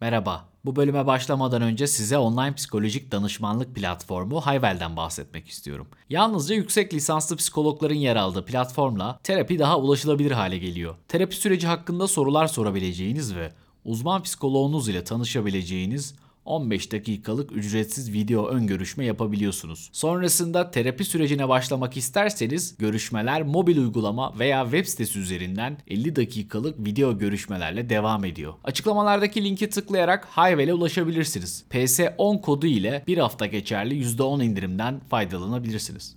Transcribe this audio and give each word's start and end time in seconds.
Merhaba. 0.00 0.48
Bu 0.64 0.76
bölüme 0.76 1.06
başlamadan 1.06 1.62
önce 1.62 1.86
size 1.86 2.18
online 2.18 2.54
psikolojik 2.54 3.12
danışmanlık 3.12 3.74
platformu 3.74 4.40
Hayvel'den 4.40 4.96
bahsetmek 4.96 5.48
istiyorum. 5.48 5.88
Yalnızca 6.08 6.54
yüksek 6.54 6.94
lisanslı 6.94 7.36
psikologların 7.36 7.94
yer 7.94 8.16
aldığı 8.16 8.44
platformla 8.44 9.20
terapi 9.22 9.58
daha 9.58 9.78
ulaşılabilir 9.78 10.30
hale 10.30 10.58
geliyor. 10.58 10.94
Terapi 11.08 11.36
süreci 11.36 11.66
hakkında 11.66 12.08
sorular 12.08 12.46
sorabileceğiniz 12.46 13.34
ve 13.34 13.52
uzman 13.84 14.22
psikoloğunuz 14.22 14.88
ile 14.88 15.04
tanışabileceğiniz 15.04 16.14
15 16.44 16.92
dakikalık 16.92 17.52
ücretsiz 17.52 18.12
video 18.12 18.46
ön 18.46 18.66
görüşme 18.66 19.04
yapabiliyorsunuz. 19.04 19.90
Sonrasında 19.92 20.70
terapi 20.70 21.04
sürecine 21.04 21.48
başlamak 21.48 21.96
isterseniz 21.96 22.76
görüşmeler 22.78 23.42
mobil 23.42 23.78
uygulama 23.78 24.38
veya 24.38 24.62
web 24.64 24.86
sitesi 24.86 25.18
üzerinden 25.18 25.78
50 25.88 26.16
dakikalık 26.16 26.86
video 26.86 27.18
görüşmelerle 27.18 27.90
devam 27.90 28.24
ediyor. 28.24 28.54
Açıklamalardaki 28.64 29.44
linki 29.44 29.70
tıklayarak 29.70 30.24
Hayvel'e 30.24 30.74
ulaşabilirsiniz. 30.74 31.64
PS10 31.70 32.40
kodu 32.40 32.66
ile 32.66 33.04
bir 33.06 33.18
hafta 33.18 33.46
geçerli 33.46 34.04
%10 34.04 34.44
indirimden 34.44 35.00
faydalanabilirsiniz. 35.10 36.16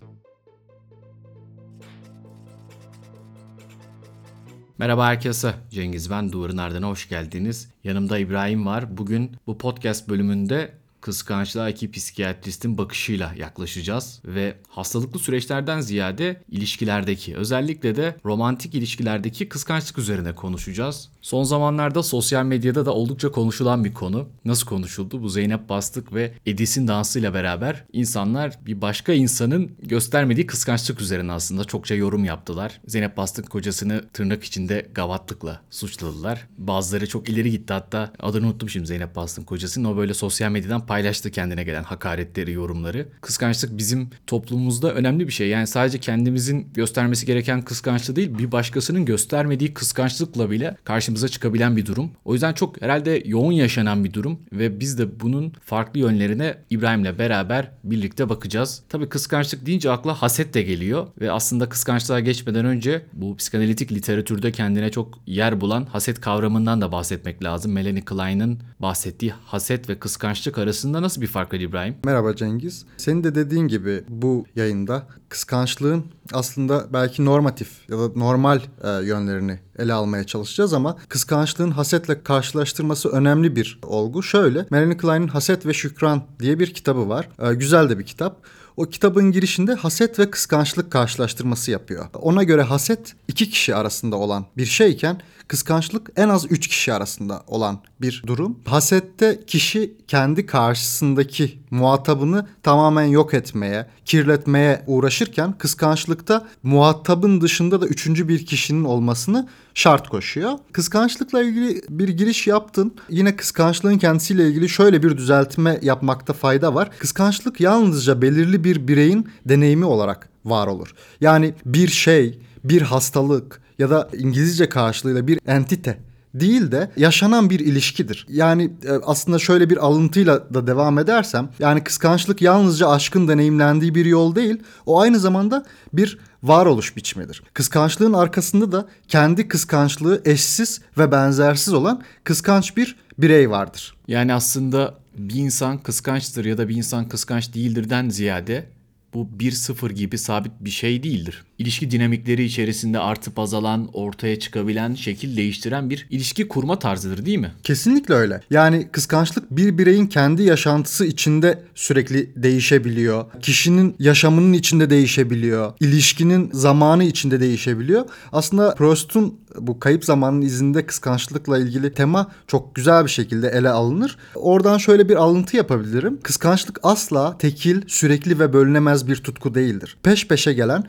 Merhaba 4.83 5.07
herkese. 5.07 5.53
Cengiz 5.71 6.09
ben. 6.09 6.31
Duvarın 6.31 6.57
Ardına 6.57 6.87
hoş 6.87 7.09
geldiniz. 7.09 7.69
Yanımda 7.83 8.17
İbrahim 8.17 8.65
var. 8.65 8.97
Bugün 8.97 9.31
bu 9.47 9.57
podcast 9.57 10.09
bölümünde 10.09 10.71
kıskançlığa 11.03 11.69
iki 11.69 11.91
psikiyatristin 11.91 12.77
bakışıyla 12.77 13.33
yaklaşacağız 13.37 14.21
ve 14.25 14.55
hastalıklı 14.67 15.19
süreçlerden 15.19 15.81
ziyade 15.81 16.41
ilişkilerdeki 16.49 17.35
özellikle 17.35 17.95
de 17.95 18.15
romantik 18.25 18.75
ilişkilerdeki 18.75 19.49
kıskançlık 19.49 19.97
üzerine 19.97 20.35
konuşacağız. 20.35 21.09
Son 21.21 21.43
zamanlarda 21.43 22.03
sosyal 22.03 22.45
medyada 22.45 22.85
da 22.85 22.93
oldukça 22.93 23.31
konuşulan 23.31 23.85
bir 23.85 23.93
konu. 23.93 24.29
Nasıl 24.45 24.67
konuşuldu? 24.67 25.21
Bu 25.21 25.29
Zeynep 25.29 25.69
Bastık 25.69 26.13
ve 26.13 26.33
Edis'in 26.45 26.87
dansıyla 26.87 27.33
beraber 27.33 27.85
insanlar 27.93 28.59
bir 28.65 28.81
başka 28.81 29.13
insanın 29.13 29.71
göstermediği 29.81 30.47
kıskançlık 30.47 31.01
üzerine 31.01 31.31
aslında 31.31 31.65
çokça 31.65 31.95
yorum 31.95 32.25
yaptılar. 32.25 32.81
Zeynep 32.87 33.17
Bastık 33.17 33.49
kocasını 33.49 34.09
tırnak 34.13 34.43
içinde 34.43 34.89
gavatlıkla 34.93 35.61
suçladılar. 35.69 36.47
Bazıları 36.57 37.07
çok 37.07 37.29
ileri 37.29 37.51
gitti 37.51 37.73
hatta 37.73 38.13
adını 38.19 38.45
unuttum 38.45 38.69
şimdi 38.69 38.87
Zeynep 38.87 39.15
Bastık'ın 39.15 39.45
kocasının 39.45 39.93
o 39.93 39.97
böyle 39.97 40.13
sosyal 40.13 40.51
medyadan 40.51 40.85
paylaştı 40.93 41.31
kendine 41.31 41.63
gelen 41.63 41.83
hakaretleri, 41.83 42.51
yorumları. 42.51 43.07
Kıskançlık 43.21 43.77
bizim 43.77 44.09
toplumumuzda 44.27 44.93
önemli 44.93 45.27
bir 45.27 45.31
şey. 45.31 45.47
Yani 45.47 45.67
sadece 45.67 45.97
kendimizin 45.97 46.67
göstermesi 46.73 47.25
gereken 47.25 47.61
kıskançlığı 47.61 48.15
değil, 48.15 48.37
bir 48.37 48.51
başkasının 48.51 49.05
göstermediği 49.05 49.73
kıskançlıkla 49.73 50.51
bile 50.51 50.77
karşımıza 50.83 51.27
çıkabilen 51.27 51.77
bir 51.77 51.85
durum. 51.85 52.11
O 52.25 52.33
yüzden 52.33 52.53
çok 52.53 52.81
herhalde 52.81 53.23
yoğun 53.25 53.51
yaşanan 53.51 54.03
bir 54.03 54.13
durum 54.13 54.39
ve 54.51 54.79
biz 54.79 54.97
de 54.97 55.19
bunun 55.19 55.53
farklı 55.61 55.99
yönlerine 55.99 56.57
İbrahim'le 56.69 57.19
beraber 57.19 57.71
birlikte 57.83 58.29
bakacağız. 58.29 58.83
Tabii 58.89 59.09
kıskançlık 59.09 59.65
deyince 59.65 59.91
akla 59.91 60.21
haset 60.21 60.53
de 60.53 60.61
geliyor 60.61 61.07
ve 61.21 61.31
aslında 61.31 61.69
kıskançlığa 61.69 62.19
geçmeden 62.19 62.65
önce 62.65 63.05
bu 63.13 63.37
psikanalitik 63.37 63.91
literatürde 63.91 64.51
kendine 64.51 64.91
çok 64.91 65.19
yer 65.27 65.61
bulan 65.61 65.85
haset 65.85 66.21
kavramından 66.21 66.81
da 66.81 66.91
bahsetmek 66.91 67.43
lazım. 67.43 67.71
Melanie 67.71 68.05
Klein'ın 68.05 68.59
bahsettiği 68.79 69.33
haset 69.45 69.89
ve 69.89 69.99
kıskançlık 69.99 70.57
arasında 70.57 70.82
arasında 70.83 71.01
nasıl 71.01 71.21
bir 71.21 71.27
fark 71.27 71.53
var 71.53 71.59
İbrahim? 71.59 71.95
Merhaba 72.05 72.35
Cengiz. 72.35 72.85
Senin 72.97 73.23
de 73.23 73.35
dediğin 73.35 73.67
gibi 73.67 74.03
bu 74.09 74.45
yayında 74.55 75.07
kıskançlığın 75.29 76.05
aslında 76.33 76.87
belki 76.93 77.25
normatif 77.25 77.89
ya 77.89 77.97
da 77.97 78.09
normal 78.15 78.59
e, 78.83 78.89
yönlerini 78.89 79.59
ele 79.77 79.93
almaya 79.93 80.23
çalışacağız 80.23 80.73
ama 80.73 80.97
kıskançlığın 81.09 81.71
hasetle 81.71 82.23
karşılaştırması 82.23 83.09
önemli 83.09 83.55
bir 83.55 83.79
olgu. 83.83 84.23
Şöyle, 84.23 84.65
Melanie 84.69 84.97
Klein'in 84.97 85.27
Haset 85.27 85.65
ve 85.65 85.73
Şükran 85.73 86.23
diye 86.39 86.59
bir 86.59 86.73
kitabı 86.73 87.09
var. 87.09 87.29
E, 87.39 87.53
güzel 87.53 87.89
de 87.89 87.99
bir 87.99 88.05
kitap. 88.05 88.41
O 88.77 88.85
kitabın 88.85 89.31
girişinde 89.31 89.73
haset 89.73 90.19
ve 90.19 90.31
kıskançlık 90.31 90.91
karşılaştırması 90.91 91.71
yapıyor. 91.71 92.05
Ona 92.13 92.43
göre 92.43 92.61
haset 92.61 93.15
iki 93.27 93.49
kişi 93.49 93.75
arasında 93.75 94.15
olan 94.15 94.45
bir 94.57 94.65
şeyken 94.65 95.21
kıskançlık 95.47 96.09
en 96.15 96.29
az 96.29 96.45
üç 96.51 96.67
kişi 96.67 96.93
arasında 96.93 97.43
olan 97.47 97.79
bir 98.01 98.23
durum. 98.27 98.59
Hasette 98.65 99.39
kişi 99.47 99.97
kendi 100.07 100.45
karşısındaki 100.45 101.59
muhatabını 101.71 102.47
tamamen 102.63 103.03
yok 103.05 103.33
etmeye, 103.33 103.89
kirletmeye 104.05 104.83
uğraşırken 104.87 105.57
kıskançlıkta 105.57 106.47
muhatabın 106.63 107.41
dışında 107.41 107.81
da 107.81 107.87
üçüncü 107.87 108.27
bir 108.27 108.45
kişinin 108.45 108.83
olmasını 108.83 109.47
şart 109.73 110.09
koşuyor. 110.09 110.51
Kıskançlıkla 110.71 111.43
ilgili 111.43 111.81
bir 111.89 112.09
giriş 112.09 112.47
yaptın. 112.47 112.95
Yine 113.09 113.35
kıskançlığın 113.35 113.97
kendisiyle 113.97 114.47
ilgili 114.47 114.69
şöyle 114.69 115.03
bir 115.03 115.17
düzeltme 115.17 115.79
yapmakta 115.81 116.33
fayda 116.33 116.75
var. 116.75 116.89
Kıskançlık 116.99 117.59
yalnızca 117.59 118.21
belirli 118.21 118.63
bir 118.63 118.87
bireyin 118.87 119.29
deneyimi 119.45 119.85
olarak 119.85 120.29
var 120.45 120.67
olur. 120.67 120.93
Yani 121.21 121.53
bir 121.65 121.87
şey, 121.87 122.39
bir 122.63 122.81
hastalık 122.81 123.62
ya 123.79 123.89
da 123.89 124.09
İngilizce 124.17 124.69
karşılığıyla 124.69 125.27
bir 125.27 125.39
entite 125.47 125.97
değil 126.33 126.71
de 126.71 126.91
yaşanan 126.97 127.49
bir 127.49 127.59
ilişkidir. 127.59 128.25
Yani 128.29 128.71
e, 128.85 128.91
aslında 128.91 129.39
şöyle 129.39 129.69
bir 129.69 129.77
alıntıyla 129.77 130.53
da 130.53 130.67
devam 130.67 130.99
edersem 130.99 131.49
yani 131.59 131.83
kıskançlık 131.83 132.41
yalnızca 132.41 132.89
aşkın 132.89 133.27
deneyimlendiği 133.27 133.95
bir 133.95 134.05
yol 134.05 134.35
değil 134.35 134.57
o 134.85 134.99
aynı 134.99 135.19
zamanda 135.19 135.65
bir 135.93 136.19
varoluş 136.43 136.95
biçimidir. 136.95 137.43
Kıskançlığın 137.53 138.13
arkasında 138.13 138.71
da 138.71 138.87
kendi 139.07 139.47
kıskançlığı 139.47 140.21
eşsiz 140.25 140.81
ve 140.97 141.11
benzersiz 141.11 141.73
olan 141.73 142.01
kıskanç 142.23 142.77
bir 142.77 142.95
birey 143.17 143.49
vardır. 143.49 143.95
Yani 144.07 144.33
aslında 144.33 144.93
bir 145.17 145.35
insan 145.35 145.77
kıskançtır 145.77 146.45
ya 146.45 146.57
da 146.57 146.69
bir 146.69 146.75
insan 146.75 147.09
kıskanç 147.09 147.53
değildirden 147.53 148.09
ziyade 148.09 148.65
bu 149.13 149.27
1-0 149.39 149.91
gibi 149.91 150.17
sabit 150.17 150.51
bir 150.59 150.69
şey 150.69 151.03
değildir. 151.03 151.43
İlişki 151.59 151.91
dinamikleri 151.91 152.43
içerisinde 152.43 152.99
artıp 152.99 153.39
azalan, 153.39 153.89
ortaya 153.93 154.39
çıkabilen, 154.39 154.95
şekil 154.95 155.37
değiştiren 155.37 155.89
bir 155.89 156.07
ilişki 156.09 156.47
kurma 156.47 156.79
tarzıdır 156.79 157.25
değil 157.25 157.37
mi? 157.37 157.51
Kesinlikle 157.63 158.13
öyle. 158.13 158.41
Yani 158.49 158.87
kıskançlık 158.91 159.51
bir 159.51 159.77
bireyin 159.77 160.07
kendi 160.07 160.43
yaşantısı 160.43 161.05
içinde 161.05 161.63
sürekli 161.75 162.29
değişebiliyor. 162.35 163.25
Kişinin 163.41 163.95
yaşamının 163.99 164.53
içinde 164.53 164.89
değişebiliyor. 164.89 165.73
İlişkinin 165.79 166.49
zamanı 166.53 167.03
içinde 167.03 167.39
değişebiliyor. 167.39 168.05
Aslında 168.31 168.75
Proust'un 168.75 169.39
bu 169.59 169.79
kayıp 169.79 170.05
zamanın 170.05 170.41
izinde 170.41 170.85
kıskançlıkla 170.85 171.57
ilgili 171.57 171.93
tema 171.93 172.31
çok 172.47 172.75
güzel 172.75 173.05
bir 173.05 173.09
şekilde 173.09 173.49
ele 173.49 173.69
alınır. 173.69 174.17
Oradan 174.35 174.77
şöyle 174.77 175.09
bir 175.09 175.15
alıntı 175.15 175.57
yapabilirim. 175.57 176.19
Kıskançlık 176.23 176.79
asla 176.83 177.37
tekil, 177.37 177.81
sürekli 177.87 178.39
ve 178.39 178.53
bölünemez 178.53 179.07
bir 179.07 179.15
tutku 179.15 179.55
değildir. 179.55 179.97
Peş 180.03 180.27
peşe 180.27 180.53
gelen 180.53 180.83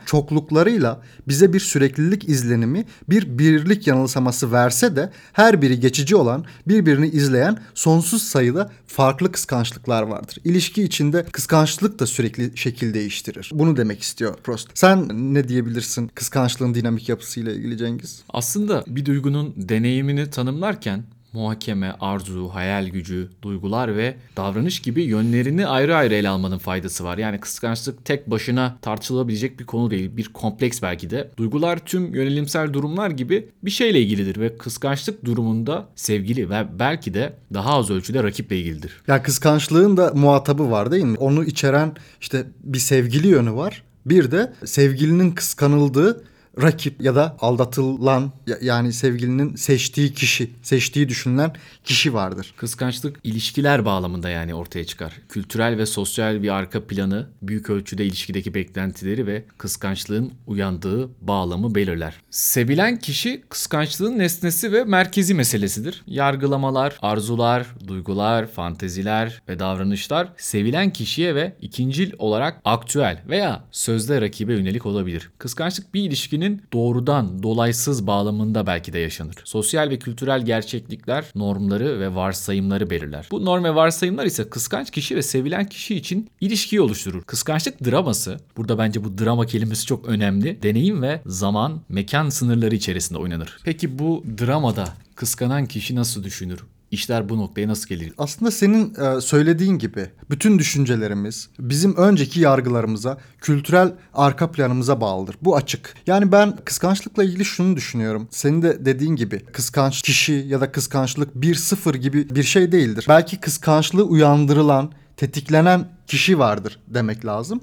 çokluklarıyla 0.55 1.01
bize 1.27 1.53
bir 1.53 1.59
süreklilik 1.59 2.29
izlenimi, 2.29 2.85
bir 3.09 3.37
birlik 3.37 3.87
yanılsaması 3.87 4.51
verse 4.51 4.95
de 4.95 5.11
her 5.33 5.61
biri 5.61 5.79
geçici 5.79 6.15
olan, 6.15 6.45
birbirini 6.67 7.07
izleyen 7.07 7.57
sonsuz 7.73 8.21
sayıda 8.21 8.71
farklı 8.87 9.31
kıskançlıklar 9.31 10.03
vardır. 10.03 10.37
İlişki 10.43 10.83
içinde 10.83 11.25
kıskançlık 11.31 11.99
da 11.99 12.05
sürekli 12.05 12.57
şekil 12.57 12.93
değiştirir. 12.93 13.51
Bunu 13.53 13.77
demek 13.77 14.01
istiyor 14.01 14.35
Prost. 14.43 14.69
Sen 14.73 15.09
ne 15.33 15.47
diyebilirsin 15.47 16.07
kıskançlığın 16.07 16.73
dinamik 16.73 17.09
yapısıyla 17.09 17.51
ilgili 17.51 17.77
Cengiz? 17.77 18.23
Aslında 18.29 18.83
bir 18.87 19.05
duygunun 19.05 19.53
deneyimini 19.57 20.29
tanımlarken 20.29 21.03
muhakeme, 21.35 21.95
arzu, 21.99 22.49
hayal 22.53 22.87
gücü, 22.87 23.29
duygular 23.41 23.97
ve 23.97 24.15
davranış 24.37 24.81
gibi 24.81 25.03
yönlerini 25.03 25.67
ayrı 25.67 25.95
ayrı 25.95 26.13
ele 26.13 26.29
almanın 26.29 26.57
faydası 26.57 27.03
var. 27.03 27.17
Yani 27.17 27.39
kıskançlık 27.39 28.05
tek 28.05 28.31
başına 28.31 28.77
tartışılabilecek 28.81 29.59
bir 29.59 29.65
konu 29.65 29.91
değil. 29.91 30.17
Bir 30.17 30.33
kompleks 30.33 30.81
belki 30.81 31.09
de. 31.09 31.31
Duygular 31.37 31.85
tüm 31.85 32.15
yönelimsel 32.15 32.73
durumlar 32.73 33.09
gibi 33.09 33.49
bir 33.63 33.71
şeyle 33.71 34.01
ilgilidir 34.01 34.39
ve 34.39 34.57
kıskançlık 34.57 35.25
durumunda 35.25 35.87
sevgili 35.95 36.49
ve 36.49 36.65
belki 36.79 37.13
de 37.13 37.33
daha 37.53 37.73
az 37.73 37.89
ölçüde 37.89 38.23
rakiple 38.23 38.59
ilgilidir. 38.59 39.01
Ya 39.07 39.23
kıskançlığın 39.23 39.97
da 39.97 40.11
muhatabı 40.15 40.71
var 40.71 40.91
değil 40.91 41.03
mi? 41.03 41.17
Onu 41.17 41.43
içeren 41.43 41.95
işte 42.21 42.45
bir 42.63 42.79
sevgili 42.79 43.27
yönü 43.27 43.53
var. 43.53 43.83
Bir 44.05 44.31
de 44.31 44.53
sevgilinin 44.65 45.31
kıskanıldığı 45.31 46.23
rakip 46.61 47.01
ya 47.01 47.15
da 47.15 47.37
aldatılan 47.39 48.31
yani 48.61 48.93
sevgilinin 48.93 49.55
seçtiği 49.55 50.13
kişi, 50.13 50.51
seçtiği 50.61 51.09
düşünülen 51.09 51.53
kişi 51.83 52.13
vardır. 52.13 52.53
Kıskançlık 52.57 53.19
ilişkiler 53.23 53.85
bağlamında 53.85 54.29
yani 54.29 54.55
ortaya 54.55 54.85
çıkar. 54.85 55.13
Kültürel 55.29 55.77
ve 55.77 55.85
sosyal 55.85 56.43
bir 56.43 56.49
arka 56.49 56.87
planı 56.87 57.27
büyük 57.41 57.69
ölçüde 57.69 58.05
ilişkideki 58.05 58.53
beklentileri 58.53 59.27
ve 59.27 59.45
kıskançlığın 59.57 60.33
uyandığı 60.47 61.09
bağlamı 61.21 61.75
belirler. 61.75 62.13
Sevilen 62.29 62.99
kişi 62.99 63.43
kıskançlığın 63.49 64.19
nesnesi 64.19 64.71
ve 64.71 64.83
merkezi 64.83 65.33
meselesidir. 65.33 66.03
Yargılamalar, 66.07 66.97
arzular, 67.01 67.67
duygular, 67.87 68.47
fanteziler 68.47 69.41
ve 69.49 69.59
davranışlar 69.59 70.33
sevilen 70.37 70.93
kişiye 70.93 71.35
ve 71.35 71.55
ikincil 71.61 72.11
olarak 72.17 72.61
aktüel 72.65 73.23
veya 73.27 73.63
sözde 73.71 74.21
rakibe 74.21 74.53
yönelik 74.53 74.85
olabilir. 74.85 75.29
Kıskançlık 75.37 75.93
bir 75.93 76.01
ilişkinin 76.01 76.44
ilişkinin 76.45 76.61
doğrudan 76.73 77.43
dolaysız 77.43 78.07
bağlamında 78.07 78.67
belki 78.67 78.93
de 78.93 78.99
yaşanır. 78.99 79.35
Sosyal 79.43 79.89
ve 79.89 79.99
kültürel 79.99 80.45
gerçeklikler 80.45 81.25
normları 81.35 81.99
ve 81.99 82.15
varsayımları 82.15 82.89
belirler. 82.89 83.27
Bu 83.31 83.45
norm 83.45 83.63
ve 83.63 83.75
varsayımlar 83.75 84.25
ise 84.25 84.49
kıskanç 84.49 84.91
kişi 84.91 85.15
ve 85.15 85.21
sevilen 85.21 85.65
kişi 85.69 85.95
için 85.95 86.29
ilişkiyi 86.41 86.81
oluşturur. 86.81 87.23
Kıskançlık 87.23 87.85
draması, 87.85 88.39
burada 88.57 88.77
bence 88.77 89.03
bu 89.03 89.17
drama 89.17 89.45
kelimesi 89.45 89.85
çok 89.85 90.05
önemli. 90.05 90.63
Deneyim 90.63 91.01
ve 91.01 91.21
zaman, 91.25 91.81
mekan 91.89 92.29
sınırları 92.29 92.75
içerisinde 92.75 93.19
oynanır. 93.19 93.57
Peki 93.63 93.99
bu 93.99 94.23
dramada 94.39 94.87
kıskanan 95.15 95.65
kişi 95.65 95.95
nasıl 95.95 96.23
düşünür? 96.23 96.59
İşler 96.95 97.29
bu 97.29 97.37
noktaya 97.37 97.67
nasıl 97.67 97.89
gelir? 97.89 98.13
Aslında 98.17 98.51
senin 98.51 98.95
e, 98.95 99.21
söylediğin 99.21 99.79
gibi 99.79 100.09
bütün 100.29 100.59
düşüncelerimiz 100.59 101.49
bizim 101.59 101.95
önceki 101.95 102.39
yargılarımıza, 102.39 103.17
kültürel 103.41 103.93
arka 104.13 104.51
planımıza 104.51 105.01
bağlıdır. 105.01 105.35
Bu 105.41 105.55
açık. 105.55 105.93
Yani 106.07 106.31
ben 106.31 106.57
kıskançlıkla 106.65 107.23
ilgili 107.23 107.45
şunu 107.45 107.75
düşünüyorum. 107.75 108.27
Senin 108.31 108.61
de 108.61 108.85
dediğin 108.85 109.15
gibi 109.15 109.39
kıskanç 109.39 110.01
kişi 110.01 110.33
ya 110.33 110.61
da 110.61 110.71
kıskançlık 110.71 111.35
bir 111.35 111.55
sıfır 111.55 111.95
gibi 111.95 112.35
bir 112.35 112.43
şey 112.43 112.71
değildir. 112.71 113.05
Belki 113.09 113.39
kıskançlığı 113.39 114.03
uyandırılan, 114.03 114.91
tetiklenen 115.17 115.87
kişi 116.07 116.39
vardır 116.39 116.79
demek 116.87 117.25
lazım. 117.25 117.61